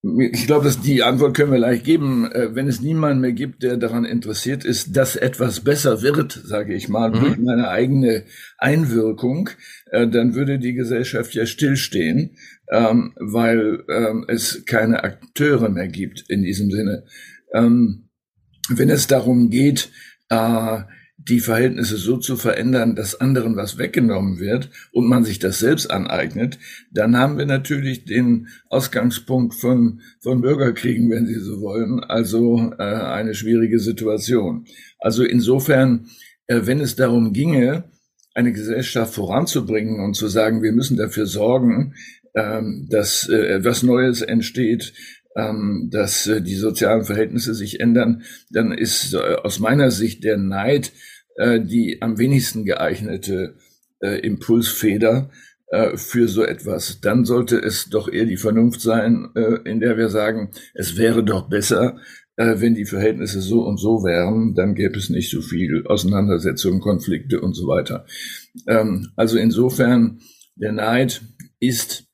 Ich 0.04 0.46
glaube, 0.48 0.64
dass 0.64 0.80
die 0.80 1.04
Antwort 1.04 1.36
können 1.36 1.52
wir 1.52 1.60
leicht 1.60 1.84
geben. 1.84 2.30
Äh, 2.32 2.56
wenn 2.56 2.66
es 2.66 2.80
niemanden 2.80 3.20
mehr 3.20 3.32
gibt, 3.32 3.62
der 3.62 3.76
daran 3.76 4.04
interessiert 4.04 4.64
ist, 4.64 4.96
dass 4.96 5.14
etwas 5.14 5.60
besser 5.60 6.02
wird, 6.02 6.32
sage 6.44 6.74
ich 6.74 6.88
mal, 6.88 7.10
mhm. 7.10 7.20
durch 7.20 7.38
meine 7.38 7.68
eigene 7.68 8.24
Einwirkung, 8.58 9.50
äh, 9.92 10.08
dann 10.08 10.34
würde 10.34 10.58
die 10.58 10.74
Gesellschaft 10.74 11.34
ja 11.34 11.46
stillstehen, 11.46 12.36
ähm, 12.72 13.12
weil 13.16 13.84
ähm, 13.88 14.24
es 14.26 14.64
keine 14.66 15.04
Akteure 15.04 15.68
mehr 15.68 15.88
gibt 15.88 16.24
in 16.28 16.42
diesem 16.42 16.72
Sinne. 16.72 17.04
Ähm, 17.54 18.08
wenn 18.70 18.90
es 18.90 19.06
darum 19.06 19.50
geht, 19.50 19.90
äh, 20.30 20.80
die 21.16 21.40
Verhältnisse 21.40 21.96
so 21.96 22.16
zu 22.16 22.36
verändern, 22.36 22.96
dass 22.96 23.20
anderen 23.20 23.56
was 23.56 23.78
weggenommen 23.78 24.40
wird 24.40 24.70
und 24.92 25.08
man 25.08 25.24
sich 25.24 25.38
das 25.38 25.58
selbst 25.58 25.90
aneignet, 25.90 26.58
dann 26.90 27.16
haben 27.16 27.38
wir 27.38 27.46
natürlich 27.46 28.04
den 28.04 28.48
Ausgangspunkt 28.68 29.54
von, 29.54 30.00
von 30.20 30.40
Bürgerkriegen, 30.40 31.10
wenn 31.10 31.26
Sie 31.26 31.38
so 31.38 31.60
wollen, 31.60 32.00
also 32.00 32.72
äh, 32.78 32.82
eine 32.82 33.34
schwierige 33.34 33.78
Situation. 33.78 34.66
Also 34.98 35.22
insofern, 35.22 36.06
äh, 36.46 36.62
wenn 36.64 36.80
es 36.80 36.96
darum 36.96 37.32
ginge, 37.32 37.84
eine 38.34 38.52
Gesellschaft 38.52 39.14
voranzubringen 39.14 40.00
und 40.00 40.14
zu 40.14 40.26
sagen, 40.28 40.62
wir 40.62 40.72
müssen 40.72 40.96
dafür 40.96 41.26
sorgen, 41.26 41.94
ähm, 42.34 42.88
dass 42.90 43.28
äh, 43.28 43.36
etwas 43.36 43.82
Neues 43.82 44.22
entsteht, 44.22 44.94
ähm, 45.36 45.88
dass 45.90 46.26
äh, 46.26 46.42
die 46.42 46.56
sozialen 46.56 47.04
Verhältnisse 47.04 47.54
sich 47.54 47.80
ändern, 47.80 48.22
dann 48.50 48.72
ist 48.72 49.14
äh, 49.14 49.36
aus 49.42 49.58
meiner 49.58 49.90
Sicht 49.90 50.24
der 50.24 50.36
Neid 50.36 50.92
äh, 51.36 51.60
die 51.60 52.00
am 52.02 52.18
wenigsten 52.18 52.64
geeignete 52.64 53.54
äh, 54.00 54.18
Impulsfeder 54.20 55.30
äh, 55.68 55.96
für 55.96 56.28
so 56.28 56.44
etwas. 56.44 57.00
Dann 57.00 57.24
sollte 57.24 57.58
es 57.58 57.88
doch 57.88 58.08
eher 58.08 58.26
die 58.26 58.36
Vernunft 58.36 58.80
sein, 58.80 59.30
äh, 59.34 59.58
in 59.64 59.80
der 59.80 59.96
wir 59.96 60.08
sagen, 60.08 60.50
es 60.74 60.96
wäre 60.96 61.24
doch 61.24 61.48
besser, 61.48 61.98
äh, 62.36 62.56
wenn 62.58 62.74
die 62.74 62.84
Verhältnisse 62.84 63.40
so 63.40 63.62
und 63.62 63.78
so 63.78 64.04
wären, 64.04 64.54
dann 64.54 64.74
gäbe 64.74 64.98
es 64.98 65.10
nicht 65.10 65.30
so 65.30 65.40
viel 65.40 65.86
Auseinandersetzungen, 65.86 66.80
Konflikte 66.80 67.40
und 67.40 67.54
so 67.54 67.66
weiter. 67.66 68.06
Ähm, 68.66 69.08
also 69.16 69.38
insofern, 69.38 70.20
der 70.56 70.72
Neid 70.72 71.22
ist, 71.60 72.04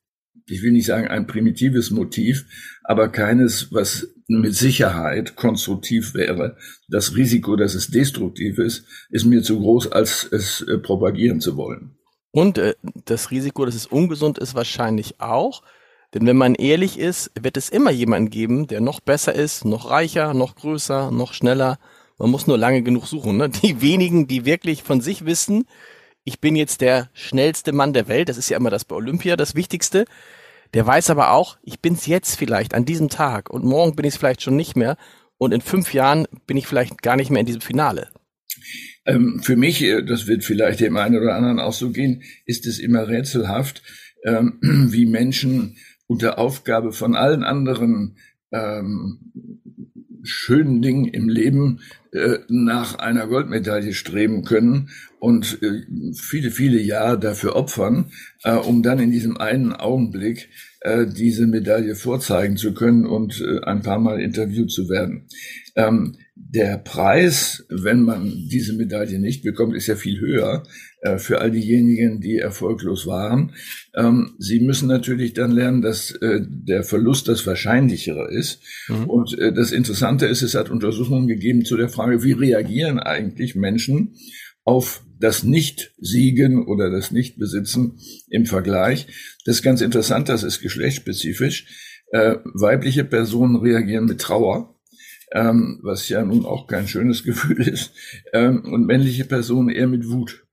ich 0.45 0.63
will 0.63 0.71
nicht 0.71 0.85
sagen 0.85 1.07
ein 1.07 1.27
primitives 1.27 1.91
Motiv, 1.91 2.45
aber 2.89 3.09
keines, 3.09 3.71
was 3.71 4.07
mit 4.27 4.55
Sicherheit 4.55 5.35
konstruktiv 5.35 6.15
wäre. 6.15 6.57
Das 6.87 7.15
Risiko, 7.15 7.55
dass 7.55 7.75
es 7.75 7.91
destruktiv 7.91 8.57
ist, 8.57 8.83
ist 9.11 9.25
mir 9.25 9.43
zu 9.43 9.59
groß, 9.59 9.91
als 9.91 10.27
es 10.31 10.61
äh, 10.61 10.79
propagieren 10.79 11.39
zu 11.39 11.55
wollen. 11.55 11.99
Und 12.31 12.57
äh, 12.57 12.73
das 13.05 13.29
Risiko, 13.29 13.63
dass 13.63 13.75
es 13.75 13.85
ungesund 13.85 14.39
ist, 14.39 14.55
wahrscheinlich 14.55 15.21
auch. 15.21 15.61
Denn 16.15 16.25
wenn 16.25 16.35
man 16.35 16.55
ehrlich 16.55 16.97
ist, 16.97 17.29
wird 17.39 17.57
es 17.57 17.69
immer 17.69 17.91
jemanden 17.91 18.31
geben, 18.31 18.65
der 18.65 18.81
noch 18.81 19.01
besser 19.01 19.35
ist, 19.35 19.65
noch 19.65 19.91
reicher, 19.91 20.33
noch 20.33 20.55
größer, 20.55 21.11
noch 21.11 21.33
schneller. 21.33 21.77
Man 22.17 22.31
muss 22.31 22.47
nur 22.47 22.57
lange 22.57 22.81
genug 22.81 23.05
suchen. 23.05 23.37
Ne? 23.37 23.49
Die 23.49 23.83
wenigen, 23.83 24.27
die 24.27 24.45
wirklich 24.45 24.81
von 24.81 24.99
sich 24.99 25.25
wissen, 25.25 25.65
ich 26.23 26.39
bin 26.39 26.55
jetzt 26.55 26.81
der 26.81 27.11
schnellste 27.13 27.71
Mann 27.71 27.93
der 27.93 28.07
Welt, 28.07 28.29
das 28.29 28.37
ist 28.39 28.49
ja 28.49 28.57
immer 28.57 28.71
das 28.71 28.83
bei 28.83 28.95
Olympia 28.95 29.35
das 29.35 29.53
Wichtigste. 29.53 30.05
Der 30.73 30.85
weiß 30.85 31.09
aber 31.09 31.31
auch, 31.31 31.57
ich 31.63 31.79
bin's 31.79 32.05
jetzt 32.05 32.35
vielleicht 32.35 32.73
an 32.73 32.85
diesem 32.85 33.09
Tag 33.09 33.49
und 33.49 33.63
morgen 33.63 33.95
bin 33.95 34.05
ich 34.05 34.13
es 34.13 34.17
vielleicht 34.17 34.41
schon 34.41 34.55
nicht 34.55 34.75
mehr 34.75 34.97
und 35.37 35.51
in 35.51 35.61
fünf 35.61 35.93
Jahren 35.93 36.27
bin 36.45 36.57
ich 36.57 36.67
vielleicht 36.67 37.01
gar 37.01 37.15
nicht 37.15 37.31
mehr 37.31 37.39
in 37.39 37.45
diesem 37.45 37.61
Finale. 37.61 38.09
Ähm, 39.05 39.41
für 39.41 39.55
mich, 39.55 39.81
äh, 39.83 40.03
das 40.03 40.27
wird 40.27 40.43
vielleicht 40.43 40.79
dem 40.81 40.97
einen 40.97 41.17
oder 41.17 41.33
anderen 41.33 41.59
auch 41.59 41.73
so 41.73 41.91
gehen, 41.91 42.23
ist 42.45 42.67
es 42.67 42.79
immer 42.79 43.07
rätselhaft, 43.07 43.81
ähm, 44.23 44.59
wie 44.91 45.05
Menschen 45.05 45.77
unter 46.07 46.37
Aufgabe 46.37 46.91
von 46.91 47.15
allen 47.15 47.43
anderen 47.43 48.17
ähm, 48.51 49.31
schönen 50.23 50.81
Dingen 50.81 51.05
im 51.05 51.29
Leben 51.29 51.79
äh, 52.11 52.39
nach 52.47 52.95
einer 52.95 53.27
Goldmedaille 53.27 53.93
streben 53.93 54.43
können 54.43 54.89
und 55.19 55.61
äh, 55.61 55.83
viele, 56.13 56.49
viele 56.49 56.81
Jahre 56.81 57.19
dafür 57.19 57.55
opfern, 57.55 58.11
äh, 58.43 58.53
um 58.53 58.81
dann 58.81 58.99
in 58.99 59.11
diesem 59.11 59.37
einen 59.37 59.73
Augenblick 59.73 60.49
diese 61.07 61.45
Medaille 61.45 61.93
vorzeigen 61.93 62.55
zu 62.55 62.73
können 62.73 63.05
und 63.05 63.43
ein 63.65 63.81
paar 63.81 63.99
Mal 63.99 64.21
interviewt 64.21 64.71
zu 64.71 64.87
werden. 64.87 65.27
Ähm, 65.75 66.15
der 66.37 66.77
Preis, 66.77 67.65
wenn 67.67 68.01
man 68.01 68.23
diese 68.49 68.71
Medaille 68.77 69.19
nicht 69.19 69.43
bekommt, 69.43 69.75
ist 69.75 69.87
ja 69.87 69.97
viel 69.97 70.21
höher 70.21 70.63
für 71.17 71.39
all 71.39 71.51
diejenigen, 71.51 72.19
die 72.19 72.37
erfolglos 72.37 73.07
waren. 73.07 73.53
Ähm, 73.95 74.35
sie 74.37 74.59
müssen 74.59 74.87
natürlich 74.87 75.33
dann 75.33 75.51
lernen, 75.51 75.81
dass 75.81 76.11
äh, 76.11 76.41
der 76.45 76.83
Verlust 76.83 77.27
das 77.27 77.45
Wahrscheinlichere 77.47 78.29
ist. 78.31 78.61
Mhm. 78.87 79.05
Und 79.05 79.37
äh, 79.39 79.53
das 79.53 79.71
Interessante 79.71 80.25
ist, 80.25 80.41
es 80.41 80.55
hat 80.55 80.69
Untersuchungen 80.69 81.27
gegeben 81.27 81.65
zu 81.65 81.77
der 81.77 81.89
Frage, 81.89 82.23
wie 82.23 82.33
reagieren 82.33 82.99
eigentlich 82.99 83.55
Menschen 83.55 84.15
auf 84.63 85.03
das 85.19 85.43
Nicht-Siegen 85.43 86.65
oder 86.65 86.89
das 86.89 87.11
Nicht-Besitzen 87.11 87.99
im 88.29 88.45
Vergleich. 88.45 89.07
Das 89.45 89.57
ist 89.57 89.63
ganz 89.63 89.81
interessant, 89.81 90.29
das 90.29 90.43
ist 90.43 90.61
geschlechtsspezifisch. 90.61 91.65
Äh, 92.11 92.37
weibliche 92.53 93.03
Personen 93.03 93.55
reagieren 93.57 94.05
mit 94.05 94.19
Trauer 94.19 94.75
ähm, 95.31 95.79
was 95.83 96.09
ja 96.09 96.23
nun 96.23 96.45
auch 96.45 96.67
kein 96.67 96.87
schönes 96.87 97.23
Gefühl 97.23 97.67
ist, 97.67 97.93
ähm, 98.33 98.63
und 98.65 98.85
männliche 98.85 99.25
Personen 99.25 99.69
eher 99.69 99.87
mit 99.87 100.07
Wut. 100.09 100.45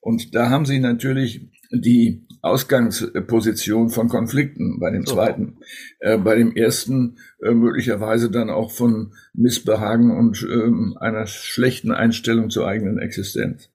Und 0.00 0.34
da 0.34 0.48
haben 0.48 0.64
sie 0.64 0.78
natürlich 0.78 1.50
die 1.70 2.26
Ausgangsposition 2.42 3.90
von 3.90 4.08
Konflikten 4.08 4.80
bei 4.80 4.90
dem 4.90 5.06
zweiten, 5.06 5.58
äh, 6.00 6.16
bei 6.16 6.36
dem 6.36 6.56
ersten 6.56 7.18
äh, 7.42 7.50
möglicherweise 7.50 8.30
dann 8.30 8.50
auch 8.50 8.70
von 8.70 9.12
Missbehagen 9.34 10.10
und 10.16 10.42
äh, 10.42 11.04
einer 11.04 11.26
schlechten 11.26 11.92
Einstellung 11.92 12.50
zur 12.50 12.66
eigenen 12.66 12.98
Existenz. 12.98 13.68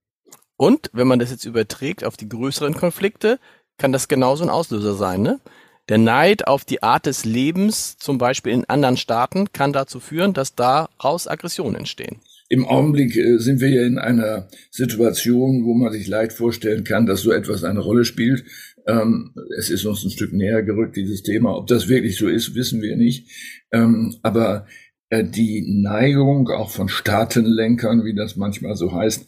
Und 0.57 0.89
wenn 0.93 1.07
man 1.07 1.19
das 1.19 1.31
jetzt 1.31 1.45
überträgt 1.45 2.03
auf 2.03 2.17
die 2.17 2.29
größeren 2.29 2.73
Konflikte, 2.73 3.39
kann 3.77 3.91
das 3.91 4.07
genauso 4.07 4.43
ein 4.43 4.49
Auslöser 4.49 4.95
sein, 4.95 5.21
ne? 5.21 5.39
Der 5.87 5.99
Neid 5.99 6.47
auf 6.47 6.65
die 6.65 6.81
Art 6.81 7.05
des 7.05 7.25
Lebens, 7.25 7.97
zum 7.97 8.17
Beispiel 8.17 8.53
in 8.53 8.65
anderen 8.65 8.97
Staaten, 8.97 9.53
kann 9.53 9.71
dazu 9.71 9.99
führen, 9.99 10.33
dass 10.33 10.55
daraus 10.55 11.27
Aggressionen 11.27 11.75
entstehen. 11.75 12.21
Im 12.47 12.65
Augenblick 12.65 13.15
äh, 13.15 13.37
sind 13.39 13.59
wir 13.59 13.69
ja 13.69 13.83
in 13.83 13.97
einer 13.97 14.47
Situation, 14.69 15.65
wo 15.65 15.73
man 15.73 15.91
sich 15.91 16.07
leicht 16.07 16.33
vorstellen 16.33 16.83
kann, 16.83 17.05
dass 17.05 17.21
so 17.21 17.31
etwas 17.31 17.63
eine 17.63 17.79
Rolle 17.79 18.05
spielt. 18.05 18.43
Ähm, 18.87 19.33
es 19.57 19.69
ist 19.69 19.85
uns 19.85 20.03
ein 20.03 20.11
Stück 20.11 20.31
näher 20.33 20.61
gerückt, 20.61 20.95
dieses 20.95 21.23
Thema. 21.23 21.55
Ob 21.55 21.67
das 21.67 21.87
wirklich 21.87 22.17
so 22.17 22.27
ist, 22.27 22.53
wissen 22.53 22.81
wir 22.81 22.95
nicht. 22.97 23.29
Ähm, 23.71 24.15
aber 24.21 24.67
äh, 25.09 25.23
die 25.23 25.63
Neigung 25.81 26.49
auch 26.49 26.69
von 26.69 26.87
Staatenlenkern, 26.87 28.05
wie 28.05 28.15
das 28.15 28.35
manchmal 28.35 28.75
so 28.75 28.93
heißt, 28.93 29.25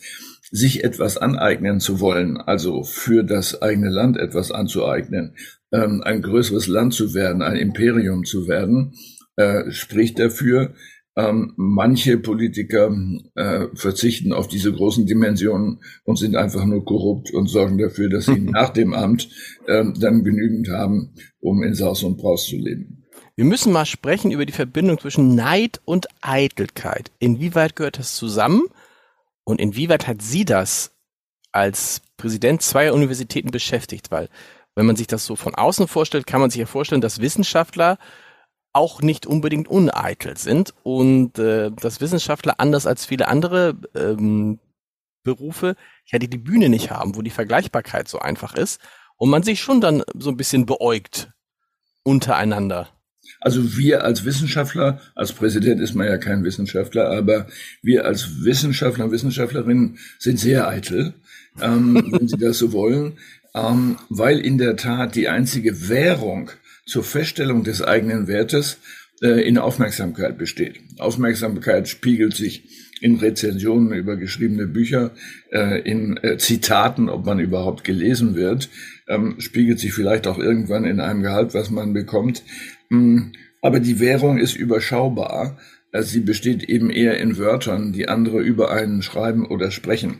sich 0.51 0.83
etwas 0.83 1.17
aneignen 1.17 1.79
zu 1.79 1.99
wollen, 1.99 2.37
also 2.37 2.83
für 2.83 3.23
das 3.23 3.61
eigene 3.61 3.89
Land 3.89 4.17
etwas 4.17 4.51
anzueignen, 4.51 5.35
ähm, 5.71 6.01
ein 6.03 6.21
größeres 6.21 6.67
Land 6.67 6.93
zu 6.93 7.13
werden, 7.13 7.41
ein 7.41 7.57
Imperium 7.57 8.23
zu 8.23 8.47
werden, 8.47 8.93
äh, 9.35 9.71
spricht 9.71 10.19
dafür, 10.19 10.73
ähm, 11.17 11.53
manche 11.57 12.19
Politiker 12.19 12.95
äh, 13.33 13.65
verzichten 13.73 14.31
auf 14.33 14.47
diese 14.47 14.71
großen 14.71 15.07
Dimensionen 15.07 15.79
und 16.03 16.17
sind 16.17 16.35
einfach 16.35 16.63
nur 16.63 16.85
korrupt 16.85 17.33
und 17.33 17.47
sorgen 17.47 17.79
dafür, 17.79 18.07
dass 18.07 18.27
sie 18.27 18.39
nach 18.39 18.69
dem 18.69 18.93
Amt 18.93 19.27
äh, 19.65 19.83
dann 19.99 20.23
genügend 20.23 20.69
haben, 20.69 21.15
um 21.39 21.63
in 21.63 21.73
Saus 21.73 22.03
und 22.03 22.17
Braus 22.17 22.45
zu 22.45 22.55
leben. 22.55 23.03
Wir 23.35 23.45
müssen 23.45 23.73
mal 23.73 23.85
sprechen 23.85 24.29
über 24.31 24.45
die 24.45 24.53
Verbindung 24.53 24.99
zwischen 24.99 25.33
Neid 25.33 25.81
und 25.85 26.07
Eitelkeit. 26.21 27.11
Inwieweit 27.17 27.75
gehört 27.75 27.97
das 27.97 28.15
zusammen 28.15 28.63
und 29.43 29.59
inwieweit 29.59 30.07
hat 30.07 30.21
sie 30.21 30.45
das 30.45 30.91
als 31.51 32.01
Präsident 32.17 32.61
zweier 32.61 32.93
Universitäten 32.93 33.49
beschäftigt? 33.49 34.11
Weil 34.11 34.29
wenn 34.75 34.85
man 34.85 34.95
sich 34.95 35.07
das 35.07 35.25
so 35.25 35.35
von 35.35 35.55
außen 35.55 35.87
vorstellt, 35.87 36.27
kann 36.27 36.41
man 36.41 36.51
sich 36.51 36.59
ja 36.59 36.67
vorstellen, 36.67 37.01
dass 37.01 37.21
Wissenschaftler 37.21 37.97
auch 38.77 39.01
nicht 39.01 39.25
unbedingt 39.25 39.67
uneitel 39.67 40.37
sind 40.37 40.73
und 40.83 41.37
äh, 41.39 41.71
dass 41.71 42.01
Wissenschaftler 42.01 42.59
anders 42.59 42.87
als 42.87 43.05
viele 43.05 43.27
andere 43.27 43.75
ähm, 43.95 44.59
Berufe 45.23 45.75
ja 46.05 46.19
die, 46.19 46.29
die 46.29 46.37
Bühne 46.37 46.69
nicht 46.69 46.91
haben, 46.91 47.15
wo 47.15 47.21
die 47.21 47.29
Vergleichbarkeit 47.31 48.07
so 48.07 48.19
einfach 48.19 48.55
ist 48.55 48.79
und 49.17 49.29
man 49.29 49.43
sich 49.43 49.59
schon 49.59 49.81
dann 49.81 50.03
so 50.15 50.29
ein 50.29 50.37
bisschen 50.37 50.65
beäugt 50.65 51.31
untereinander. 52.03 52.87
Also 53.41 53.77
wir 53.77 54.03
als 54.03 54.23
Wissenschaftler, 54.23 55.01
als 55.13 55.33
Präsident 55.33 55.81
ist 55.81 55.95
man 55.95 56.07
ja 56.07 56.17
kein 56.17 56.43
Wissenschaftler, 56.45 57.09
aber 57.09 57.47
wir 57.81 58.05
als 58.05 58.43
Wissenschaftler 58.45 59.05
und 59.05 59.11
Wissenschaftlerinnen 59.11 59.97
sind 60.17 60.39
sehr 60.39 60.67
eitel, 60.67 61.13
ähm, 61.61 62.07
wenn 62.11 62.27
Sie 62.27 62.37
das 62.37 62.57
so 62.57 62.71
wollen 62.71 63.17
ähm, 63.57 63.97
weil 64.09 64.39
in 64.39 64.57
der 64.57 64.75
Tat 64.75 65.15
die 65.15 65.29
einzige 65.29 65.89
Währung 65.89 66.51
zur 66.87 67.03
Feststellung 67.03 67.63
des 67.63 67.81
eigenen 67.81 68.27
Wertes 68.27 68.79
äh, 69.21 69.47
in 69.47 69.57
Aufmerksamkeit 69.57 70.37
besteht. 70.37 70.79
Aufmerksamkeit 70.97 71.87
spiegelt 71.87 72.33
sich 72.33 72.63
in 73.01 73.17
Rezensionen 73.17 73.93
über 73.93 74.15
geschriebene 74.15 74.65
Bücher, 74.65 75.11
äh, 75.51 75.81
in 75.81 76.17
äh, 76.17 76.37
Zitaten, 76.37 77.09
ob 77.09 77.25
man 77.25 77.39
überhaupt 77.39 77.83
gelesen 77.83 78.35
wird, 78.35 78.69
ähm, 79.07 79.35
spiegelt 79.39 79.79
sich 79.79 79.93
vielleicht 79.93 80.27
auch 80.27 80.39
irgendwann 80.39 80.85
in 80.85 80.99
einem 80.99 81.21
Gehalt, 81.21 81.53
was 81.53 81.69
man 81.69 81.93
bekommt. 81.93 82.43
Mm, 82.89 83.31
aber 83.61 83.79
die 83.79 83.99
Währung 83.99 84.37
ist 84.37 84.55
überschaubar. 84.55 85.57
Also 85.91 86.09
sie 86.09 86.19
besteht 86.19 86.63
eben 86.63 86.89
eher 86.89 87.19
in 87.19 87.37
Wörtern, 87.37 87.93
die 87.93 88.07
andere 88.07 88.41
über 88.41 88.71
einen 88.71 89.01
schreiben 89.01 89.45
oder 89.45 89.71
sprechen. 89.71 90.19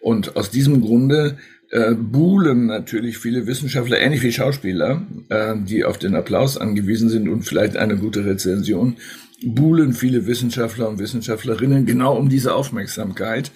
Und 0.00 0.36
aus 0.36 0.50
diesem 0.50 0.82
Grunde 0.82 1.38
äh, 1.70 1.94
buhlen 1.94 2.66
natürlich 2.66 3.18
viele 3.18 3.46
Wissenschaftler, 3.46 3.98
ähnlich 3.98 4.22
wie 4.22 4.32
Schauspieler, 4.32 5.06
äh, 5.28 5.54
die 5.56 5.84
auf 5.84 5.98
den 5.98 6.14
Applaus 6.14 6.58
angewiesen 6.58 7.08
sind 7.08 7.28
und 7.28 7.42
vielleicht 7.42 7.76
eine 7.76 7.96
gute 7.96 8.24
Rezension, 8.24 8.96
buhlen 9.42 9.92
viele 9.92 10.26
Wissenschaftler 10.26 10.88
und 10.88 10.98
Wissenschaftlerinnen 10.98 11.86
genau 11.86 12.16
um 12.16 12.28
diese 12.28 12.54
Aufmerksamkeit. 12.54 13.50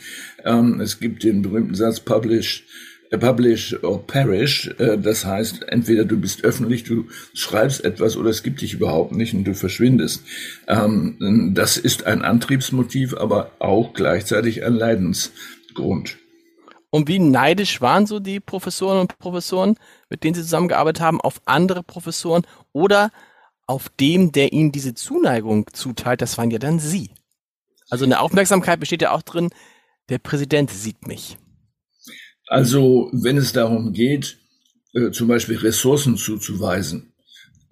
Ähm, 0.45 0.81
es 0.81 1.00
gibt 1.00 1.25
den 1.25 1.43
berühmten 1.43 1.75
Satz, 1.75 2.00
publish, 2.00 2.64
äh, 3.11 3.19
publish 3.19 3.83
or 3.83 4.07
perish. 4.07 4.71
Äh, 4.79 4.99
das 4.99 5.25
heißt, 5.25 5.69
entweder 5.69 6.05
du 6.05 6.19
bist 6.19 6.45
öffentlich, 6.45 6.85
du 6.85 7.07
schreibst 7.33 7.85
etwas 7.85 8.17
oder 8.17 8.31
es 8.31 8.43
gibt 8.43 8.61
dich 8.61 8.75
überhaupt 8.75 9.12
nicht 9.12 9.35
und 9.35 9.45
du 9.45 9.55
verschwindest. 9.55 10.25
Ähm, 10.69 11.52
das 11.55 11.76
ist 11.76 12.07
ein 12.07 12.23
Antriebsmotiv, 12.23 13.14
aber 13.14 13.52
auch 13.59 13.95
gleichzeitig 13.95 14.64
ein 14.64 14.75
Leidensgrund. 14.75 16.19
Und 16.91 17.09
wie 17.09 17.21
neidisch 17.21 17.81
waren 17.81 18.07
so 18.07 18.19
die 18.19 18.41
Professoren 18.41 18.99
und 18.99 19.19
Professoren, 19.19 19.77
mit 20.09 20.25
denen 20.25 20.35
sie 20.35 20.43
zusammengearbeitet 20.43 21.01
haben, 21.01 21.21
auf 21.21 21.41
andere 21.45 21.83
Professoren 21.83 22.43
oder 22.73 23.11
auf 23.67 23.89
dem, 23.89 24.33
der 24.33 24.53
ihnen 24.53 24.73
diese 24.73 24.95
Zuneigung 24.95 25.67
zuteilt, 25.73 26.21
das 26.21 26.37
waren 26.37 26.51
ja 26.51 26.59
dann 26.59 26.81
sie. 26.81 27.11
Also 27.89 28.05
eine 28.05 28.21
Aufmerksamkeit 28.21 28.81
besteht 28.81 29.03
ja 29.03 29.13
auch 29.13 29.23
drin, 29.23 29.51
der 30.09 30.19
Präsident 30.19 30.71
sieht 30.71 31.07
mich. 31.07 31.39
Also 32.49 33.09
wenn 33.13 33.37
es 33.37 33.53
darum 33.53 33.93
geht, 33.93 34.39
äh, 34.95 35.13
zum 35.13 35.29
Beispiel 35.29 35.57
Ressourcen 35.57 36.17
zuzuweisen, 36.17 37.13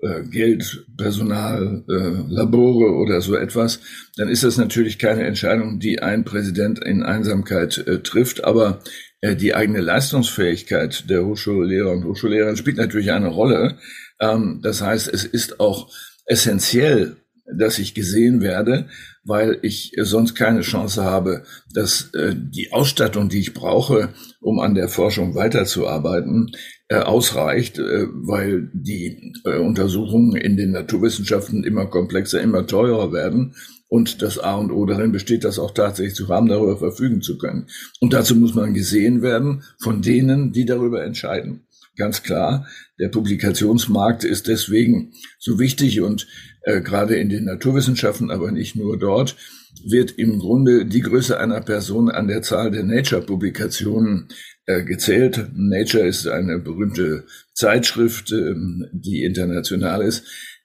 äh, 0.00 0.22
Geld, 0.22 0.86
Personal, 0.96 1.84
äh, 1.88 2.32
Labore 2.32 2.94
oder 2.94 3.20
so 3.20 3.34
etwas, 3.34 3.80
dann 4.16 4.28
ist 4.28 4.44
das 4.44 4.56
natürlich 4.56 5.00
keine 5.00 5.24
Entscheidung, 5.24 5.80
die 5.80 6.00
ein 6.00 6.24
Präsident 6.24 6.78
in 6.78 7.02
Einsamkeit 7.02 7.78
äh, 7.78 8.00
trifft. 8.00 8.44
Aber 8.44 8.80
die 9.22 9.54
eigene 9.54 9.80
Leistungsfähigkeit 9.80 11.10
der 11.10 11.24
Hochschullehrer 11.24 11.90
und 11.90 12.04
Hochschullehrerinnen 12.04 12.56
spielt 12.56 12.76
natürlich 12.76 13.10
eine 13.10 13.28
Rolle. 13.28 13.78
Ähm, 14.20 14.60
das 14.62 14.80
heißt, 14.80 15.08
es 15.12 15.24
ist 15.24 15.60
auch 15.60 15.90
essentiell, 16.26 17.16
dass 17.52 17.78
ich 17.78 17.94
gesehen 17.94 18.40
werde, 18.40 18.88
weil 19.24 19.58
ich 19.62 19.92
sonst 20.00 20.34
keine 20.34 20.60
Chance 20.60 21.02
habe, 21.02 21.44
dass 21.72 22.10
äh, 22.14 22.34
die 22.36 22.72
Ausstattung, 22.72 23.28
die 23.28 23.40
ich 23.40 23.54
brauche, 23.54 24.10
um 24.40 24.58
an 24.60 24.74
der 24.74 24.88
Forschung 24.88 25.34
weiterzuarbeiten, 25.34 26.50
äh, 26.88 26.96
ausreicht, 26.96 27.78
äh, 27.78 28.06
weil 28.12 28.70
die 28.72 29.34
äh, 29.44 29.58
Untersuchungen 29.58 30.36
in 30.36 30.56
den 30.56 30.72
Naturwissenschaften 30.72 31.64
immer 31.64 31.86
komplexer, 31.86 32.40
immer 32.40 32.66
teurer 32.66 33.12
werden. 33.12 33.54
Und 33.88 34.20
das 34.20 34.38
A 34.38 34.54
und 34.54 34.70
O 34.70 34.84
darin 34.84 35.12
besteht, 35.12 35.44
das 35.44 35.58
auch 35.58 35.72
tatsächlich 35.72 36.14
zu 36.14 36.28
haben, 36.28 36.48
darüber 36.48 36.76
verfügen 36.76 37.22
zu 37.22 37.38
können. 37.38 37.68
Und 38.00 38.12
dazu 38.12 38.36
muss 38.36 38.54
man 38.54 38.74
gesehen 38.74 39.22
werden 39.22 39.62
von 39.80 40.02
denen, 40.02 40.52
die 40.52 40.66
darüber 40.66 41.04
entscheiden. 41.04 41.66
Ganz 41.96 42.22
klar, 42.22 42.66
der 43.00 43.08
Publikationsmarkt 43.08 44.22
ist 44.22 44.46
deswegen 44.46 45.12
so 45.38 45.58
wichtig 45.58 46.00
und 46.00 46.28
äh, 46.62 46.80
gerade 46.80 47.16
in 47.16 47.28
den 47.28 47.44
Naturwissenschaften, 47.44 48.30
aber 48.30 48.52
nicht 48.52 48.76
nur 48.76 48.98
dort, 48.98 49.36
wird 49.84 50.12
im 50.12 50.38
Grunde 50.38 50.86
die 50.86 51.00
Größe 51.00 51.38
einer 51.40 51.60
Person 51.60 52.10
an 52.10 52.28
der 52.28 52.42
Zahl 52.42 52.70
der 52.70 52.84
Nature-Publikationen 52.84 54.28
äh, 54.66 54.84
gezählt. 54.84 55.50
Nature 55.54 56.06
ist 56.06 56.28
eine 56.28 56.58
berühmte 56.58 57.24
Zeitschrift, 57.54 58.32
äh, 58.32 58.54
die 58.92 59.24
international 59.24 60.02
ist. 60.02 60.24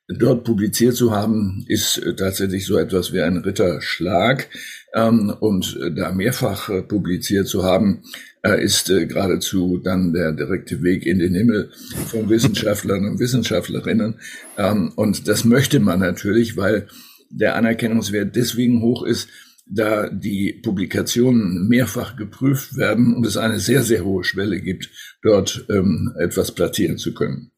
Dort 0.10 0.44
publiziert 0.44 0.96
zu 0.96 1.12
haben, 1.12 1.64
ist 1.68 1.98
äh, 1.98 2.16
tatsächlich 2.16 2.66
so 2.66 2.78
etwas 2.78 3.14
wie 3.14 3.22
ein 3.22 3.38
Ritterschlag. 3.38 4.50
Ähm, 4.94 5.34
und 5.40 5.80
äh, 5.82 5.94
da 5.94 6.12
mehrfach 6.12 6.70
äh, 6.70 6.82
publiziert 6.82 7.48
zu 7.48 7.64
haben, 7.64 8.04
ist 8.46 8.88
geradezu 8.88 9.80
dann 9.82 10.12
der 10.12 10.34
direkte 10.34 10.84
Weg 10.84 11.06
in 11.06 11.20
den 11.20 11.34
Himmel 11.34 11.72
von 12.08 12.30
Wissenschaftlern 12.30 13.06
und 13.06 13.18
Wissenschaftlerinnen. 13.18 14.20
Ähm, 14.58 14.92
und 14.98 15.30
das 15.30 15.46
möchte 15.46 15.80
man 15.80 16.02
natürlich, 16.02 16.58
weil 16.58 16.90
der 17.30 17.56
Anerkennungswert 17.56 18.36
deswegen 18.36 18.82
hoch 18.82 19.04
ist, 19.04 19.30
da 19.66 20.10
die 20.10 20.60
Publikationen 20.62 21.70
mehrfach 21.70 22.18
geprüft 22.18 22.76
werden 22.76 23.16
und 23.16 23.26
es 23.26 23.38
eine 23.38 23.62
sehr, 23.62 23.82
sehr 23.82 24.04
hohe 24.04 24.26
Schwelle 24.26 24.60
gibt, 24.60 24.90
dort 25.22 25.66
ähm, 25.70 26.14
etwas 26.20 26.54
platzieren 26.54 26.98
zu 26.98 27.14
können. 27.14 27.52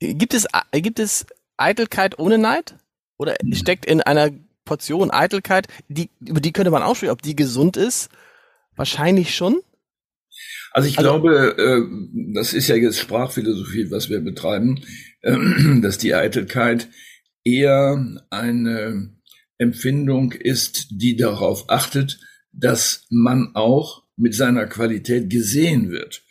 Gibt 0.00 0.34
es, 0.34 0.46
gibt 0.72 0.98
es 0.98 1.26
Eitelkeit 1.58 2.18
ohne 2.18 2.38
Neid? 2.38 2.76
Oder 3.18 3.36
steckt 3.52 3.84
in 3.84 4.00
einer 4.00 4.30
Portion 4.64 5.10
Eitelkeit, 5.10 5.66
die, 5.88 6.10
über 6.20 6.40
die 6.40 6.52
könnte 6.52 6.70
man 6.70 6.82
auch 6.82 6.94
sprechen, 6.94 7.12
ob 7.12 7.22
die 7.22 7.36
gesund 7.36 7.76
ist? 7.76 8.10
Wahrscheinlich 8.76 9.34
schon. 9.34 9.60
Also 10.72 10.88
ich 10.88 10.98
also, 10.98 11.10
glaube, 11.10 11.56
äh, 11.58 12.34
das 12.34 12.52
ist 12.52 12.68
ja 12.68 12.76
jetzt 12.76 13.00
Sprachphilosophie, 13.00 13.90
was 13.90 14.08
wir 14.08 14.20
betreiben, 14.20 14.80
äh, 15.22 15.36
dass 15.82 15.98
die 15.98 16.14
Eitelkeit 16.14 16.88
eher 17.44 18.20
eine 18.30 19.16
Empfindung 19.56 20.32
ist, 20.32 20.88
die 20.90 21.16
darauf 21.16 21.68
achtet, 21.70 22.20
dass 22.52 23.06
man 23.10 23.54
auch 23.54 24.04
mit 24.16 24.34
seiner 24.34 24.66
Qualität 24.66 25.30
gesehen 25.30 25.90
wird. 25.90 26.22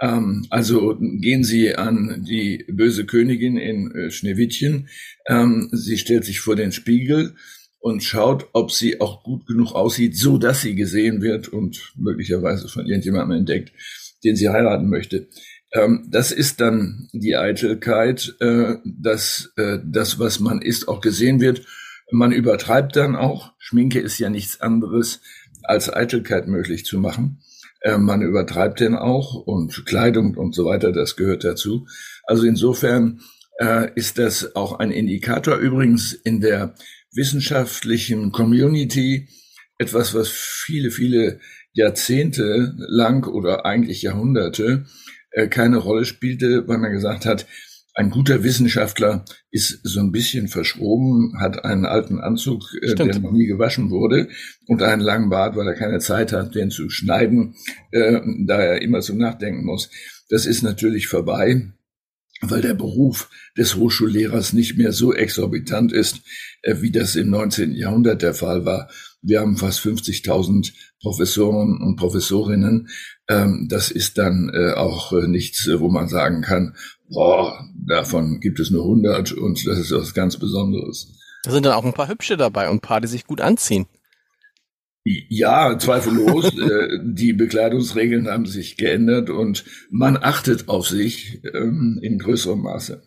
Ähm, 0.00 0.46
also 0.50 0.96
gehen 0.98 1.44
Sie 1.44 1.74
an 1.74 2.24
die 2.28 2.64
böse 2.68 3.04
Königin 3.06 3.56
in 3.56 3.90
äh, 3.92 4.10
Schneewittchen. 4.10 4.88
Ähm, 5.26 5.68
sie 5.72 5.98
stellt 5.98 6.24
sich 6.24 6.40
vor 6.40 6.56
den 6.56 6.72
Spiegel 6.72 7.34
und 7.78 8.02
schaut, 8.02 8.48
ob 8.52 8.70
sie 8.70 9.00
auch 9.00 9.24
gut 9.24 9.46
genug 9.46 9.72
aussieht, 9.72 10.16
so 10.16 10.38
dass 10.38 10.62
sie 10.62 10.74
gesehen 10.74 11.20
wird 11.20 11.48
und 11.48 11.92
möglicherweise 11.96 12.68
von 12.68 12.86
irgendjemandem 12.86 13.38
entdeckt, 13.38 13.72
den 14.24 14.36
sie 14.36 14.48
heiraten 14.48 14.88
möchte. 14.88 15.28
Ähm, 15.72 16.06
das 16.10 16.32
ist 16.32 16.60
dann 16.60 17.08
die 17.12 17.36
Eitelkeit, 17.36 18.34
äh, 18.40 18.76
dass 18.84 19.52
äh, 19.56 19.78
das, 19.84 20.18
was 20.18 20.40
man 20.40 20.62
ist, 20.62 20.88
auch 20.88 21.00
gesehen 21.00 21.40
wird 21.40 21.62
man 22.12 22.32
übertreibt 22.32 22.94
dann 22.96 23.16
auch. 23.16 23.52
Schminke 23.58 23.98
ist 23.98 24.18
ja 24.18 24.30
nichts 24.30 24.60
anderes 24.60 25.20
als 25.62 25.92
Eitelkeit 25.92 26.46
möglich 26.46 26.84
zu 26.84 26.98
machen. 26.98 27.40
Äh, 27.82 27.98
man 27.98 28.22
übertreibt 28.22 28.80
den 28.80 28.94
auch 28.94 29.34
und 29.34 29.84
Kleidung 29.86 30.36
und 30.36 30.54
so 30.54 30.64
weiter, 30.64 30.92
das 30.92 31.16
gehört 31.16 31.44
dazu. 31.44 31.86
Also 32.24 32.44
insofern 32.44 33.20
äh, 33.58 33.90
ist 33.94 34.18
das 34.18 34.56
auch 34.56 34.78
ein 34.78 34.90
Indikator. 34.90 35.56
Übrigens 35.56 36.12
in 36.12 36.40
der 36.40 36.74
wissenschaftlichen 37.12 38.32
Community 38.32 39.28
etwas, 39.78 40.14
was 40.14 40.28
viele, 40.28 40.90
viele 40.90 41.40
Jahrzehnte 41.72 42.74
lang 42.76 43.26
oder 43.26 43.66
eigentlich 43.66 44.02
Jahrhunderte 44.02 44.84
äh, 45.30 45.48
keine 45.48 45.78
Rolle 45.78 46.04
spielte, 46.04 46.68
weil 46.68 46.78
man 46.78 46.92
gesagt 46.92 47.26
hat, 47.26 47.46
ein 47.94 48.10
guter 48.10 48.42
Wissenschaftler 48.42 49.24
ist 49.50 49.80
so 49.82 50.00
ein 50.00 50.12
bisschen 50.12 50.48
verschroben, 50.48 51.34
hat 51.38 51.64
einen 51.64 51.84
alten 51.84 52.20
Anzug, 52.20 52.62
äh, 52.80 52.94
der 52.94 53.18
noch 53.18 53.32
nie 53.32 53.46
gewaschen 53.46 53.90
wurde 53.90 54.28
und 54.66 54.82
einen 54.82 55.02
langen 55.02 55.28
Bart, 55.28 55.56
weil 55.56 55.68
er 55.68 55.74
keine 55.74 55.98
Zeit 55.98 56.32
hat, 56.32 56.54
den 56.54 56.70
zu 56.70 56.88
schneiden, 56.88 57.54
äh, 57.90 58.20
da 58.46 58.60
er 58.60 58.82
immer 58.82 59.00
zum 59.00 59.18
Nachdenken 59.18 59.64
muss. 59.64 59.90
Das 60.30 60.46
ist 60.46 60.62
natürlich 60.62 61.06
vorbei, 61.06 61.72
weil 62.40 62.62
der 62.62 62.74
Beruf 62.74 63.28
des 63.56 63.76
Hochschullehrers 63.76 64.54
nicht 64.54 64.78
mehr 64.78 64.92
so 64.92 65.12
exorbitant 65.12 65.92
ist, 65.92 66.22
äh, 66.62 66.76
wie 66.80 66.90
das 66.90 67.14
im 67.14 67.28
19. 67.28 67.72
Jahrhundert 67.72 68.22
der 68.22 68.34
Fall 68.34 68.64
war. 68.64 68.88
Wir 69.20 69.40
haben 69.40 69.56
fast 69.56 69.80
50.000 69.80 70.72
Professoren 71.00 71.80
und 71.80 71.96
Professorinnen. 71.96 72.88
Ähm, 73.28 73.66
das 73.68 73.90
ist 73.90 74.18
dann 74.18 74.50
äh, 74.52 74.72
auch 74.72 75.12
äh, 75.12 75.28
nichts, 75.28 75.68
wo 75.72 75.88
man 75.88 76.08
sagen 76.08 76.42
kann, 76.42 76.74
boah, 77.12 77.68
davon 77.86 78.40
gibt 78.40 78.60
es 78.60 78.70
nur 78.70 78.82
100 78.82 79.32
und 79.32 79.66
das 79.66 79.78
ist 79.78 79.92
was 79.92 80.14
ganz 80.14 80.36
Besonderes. 80.36 81.18
Da 81.44 81.50
sind 81.50 81.66
dann 81.66 81.74
auch 81.74 81.84
ein 81.84 81.92
paar 81.92 82.08
hübsche 82.08 82.36
dabei 82.36 82.68
und 82.68 82.76
ein 82.76 82.80
paar, 82.80 83.00
die 83.00 83.08
sich 83.08 83.26
gut 83.26 83.40
anziehen. 83.40 83.86
Ja, 85.04 85.76
zweifellos. 85.78 86.52
Äh, 86.62 86.98
die 87.02 87.32
Bekleidungsregeln 87.32 88.28
haben 88.28 88.46
sich 88.46 88.76
geändert 88.76 89.30
und 89.30 89.64
man 89.90 90.16
achtet 90.16 90.68
auf 90.68 90.86
sich 90.86 91.42
ähm, 91.54 91.98
in 92.02 92.18
größerem 92.18 92.60
Maße. 92.60 93.02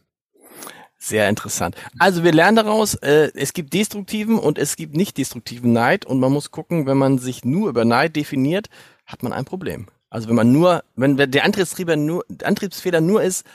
Sehr 0.98 1.30
interessant. 1.30 1.76
Also 2.00 2.24
wir 2.24 2.34
lernen 2.34 2.58
daraus, 2.58 2.96
äh, 2.96 3.32
es 3.36 3.54
gibt 3.54 3.74
destruktiven 3.74 4.38
und 4.40 4.58
es 4.58 4.76
gibt 4.76 4.96
nicht 4.96 5.18
destruktiven 5.18 5.72
Neid 5.72 6.06
und 6.06 6.20
man 6.20 6.34
muss 6.34 6.52
gucken, 6.52 6.86
wenn 6.86 6.98
man 6.98 7.18
sich 7.18 7.46
nur 7.46 7.70
über 7.70 7.86
Neid 7.86 8.16
definiert, 8.16 8.68
hat 9.06 9.24
man 9.24 9.32
ein 9.32 9.46
Problem. 9.46 9.88
Also 10.10 10.28
wenn 10.28 10.36
man 10.36 10.52
nur, 10.52 10.84
wenn 10.96 11.16
der 11.16 11.46
Antriebsfehler 11.46 11.96
nur, 11.96 12.26
Antriebsfehler 12.44 13.02
nur 13.02 13.22
ist, 13.22 13.46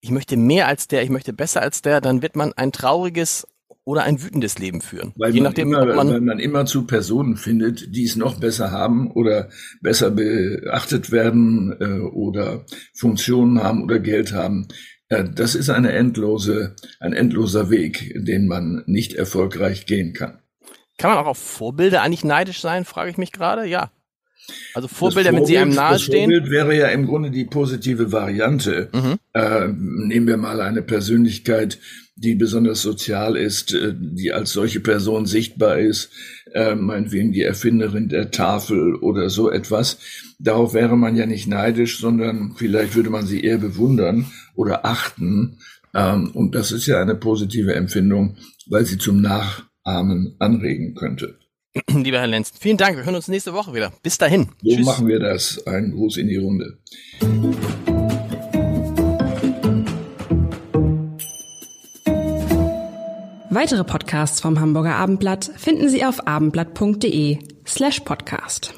ich 0.00 0.10
möchte 0.10 0.36
mehr 0.36 0.68
als 0.68 0.88
der, 0.88 1.02
ich 1.02 1.10
möchte 1.10 1.32
besser 1.32 1.62
als 1.62 1.82
der, 1.82 2.00
dann 2.00 2.22
wird 2.22 2.36
man 2.36 2.52
ein 2.52 2.72
trauriges 2.72 3.46
oder 3.84 4.04
ein 4.04 4.22
wütendes 4.22 4.58
Leben 4.58 4.82
führen. 4.82 5.14
Weil 5.16 5.34
Je 5.34 5.40
man 5.40 5.50
nachdem, 5.50 5.68
immer, 5.68 5.86
man, 5.86 6.08
weil 6.10 6.20
man 6.20 6.38
immer 6.38 6.66
zu 6.66 6.86
Personen 6.86 7.36
findet, 7.36 7.94
die 7.96 8.04
es 8.04 8.16
noch 8.16 8.38
besser 8.38 8.70
haben 8.70 9.10
oder 9.10 9.48
besser 9.80 10.10
beachtet 10.10 11.10
werden 11.10 11.74
äh, 11.80 12.00
oder 12.00 12.66
Funktionen 12.94 13.62
haben 13.62 13.82
oder 13.82 13.98
Geld 13.98 14.32
haben. 14.32 14.68
Ja, 15.10 15.22
das 15.22 15.54
ist 15.54 15.70
eine 15.70 15.92
endlose, 15.92 16.76
ein 17.00 17.14
endloser 17.14 17.70
Weg, 17.70 18.12
den 18.14 18.46
man 18.46 18.82
nicht 18.86 19.14
erfolgreich 19.14 19.86
gehen 19.86 20.12
kann. 20.12 20.38
Kann 20.98 21.10
man 21.10 21.18
auch 21.18 21.28
auf 21.28 21.38
Vorbilder 21.38 22.02
eigentlich 22.02 22.24
neidisch 22.24 22.60
sein, 22.60 22.84
frage 22.84 23.10
ich 23.10 23.16
mich 23.16 23.32
gerade? 23.32 23.64
Ja. 23.64 23.90
Also 24.74 24.88
Vorbilder, 24.88 25.30
Vorbild, 25.30 25.42
wenn 25.42 25.46
sie 25.46 25.58
einem 25.58 25.74
nahestehen. 25.74 26.30
Vorbild 26.30 26.50
wäre 26.50 26.76
ja 26.76 26.88
im 26.88 27.06
Grunde 27.06 27.30
die 27.30 27.44
positive 27.44 28.12
Variante. 28.12 28.88
Mhm. 28.92 29.18
Äh, 29.34 29.68
nehmen 29.68 30.26
wir 30.26 30.36
mal 30.36 30.60
eine 30.60 30.82
Persönlichkeit, 30.82 31.78
die 32.16 32.34
besonders 32.34 32.82
sozial 32.82 33.36
ist, 33.36 33.74
äh, 33.74 33.94
die 33.96 34.32
als 34.32 34.52
solche 34.52 34.80
Person 34.80 35.26
sichtbar 35.26 35.78
ist, 35.78 36.10
äh, 36.52 36.74
meinetwegen 36.74 37.32
die 37.32 37.42
Erfinderin 37.42 38.08
der 38.08 38.30
Tafel 38.30 38.96
oder 38.96 39.30
so 39.30 39.50
etwas. 39.50 39.98
Darauf 40.38 40.74
wäre 40.74 40.96
man 40.96 41.16
ja 41.16 41.26
nicht 41.26 41.46
neidisch, 41.46 42.00
sondern 42.00 42.54
vielleicht 42.56 42.94
würde 42.94 43.10
man 43.10 43.26
sie 43.26 43.42
eher 43.42 43.58
bewundern 43.58 44.26
oder 44.54 44.84
achten. 44.84 45.58
Ähm, 45.94 46.30
und 46.32 46.54
das 46.54 46.72
ist 46.72 46.86
ja 46.86 47.00
eine 47.00 47.14
positive 47.14 47.74
Empfindung, 47.74 48.36
weil 48.66 48.84
sie 48.84 48.98
zum 48.98 49.20
Nachahmen 49.20 50.36
anregen 50.38 50.94
könnte. 50.94 51.38
Lieber 51.90 52.18
Herr 52.18 52.26
Lenz, 52.26 52.52
vielen 52.58 52.76
Dank. 52.76 52.96
Wir 52.96 53.04
hören 53.04 53.14
uns 53.14 53.28
nächste 53.28 53.52
Woche 53.52 53.74
wieder. 53.74 53.92
Bis 54.02 54.18
dahin. 54.18 54.48
So 54.62 54.74
Tschüss. 54.76 54.86
machen 54.86 55.08
wir 55.08 55.18
das. 55.18 55.66
Ein 55.66 55.92
Gruß 55.92 56.16
in 56.16 56.28
die 56.28 56.36
Runde. 56.36 56.78
Weitere 63.50 63.82
Podcasts 63.82 64.40
vom 64.40 64.60
Hamburger 64.60 64.96
Abendblatt 64.96 65.50
finden 65.56 65.88
Sie 65.88 66.04
auf 66.04 66.26
abendblatt.de 66.26 67.38
slash 67.66 68.00
podcast. 68.00 68.74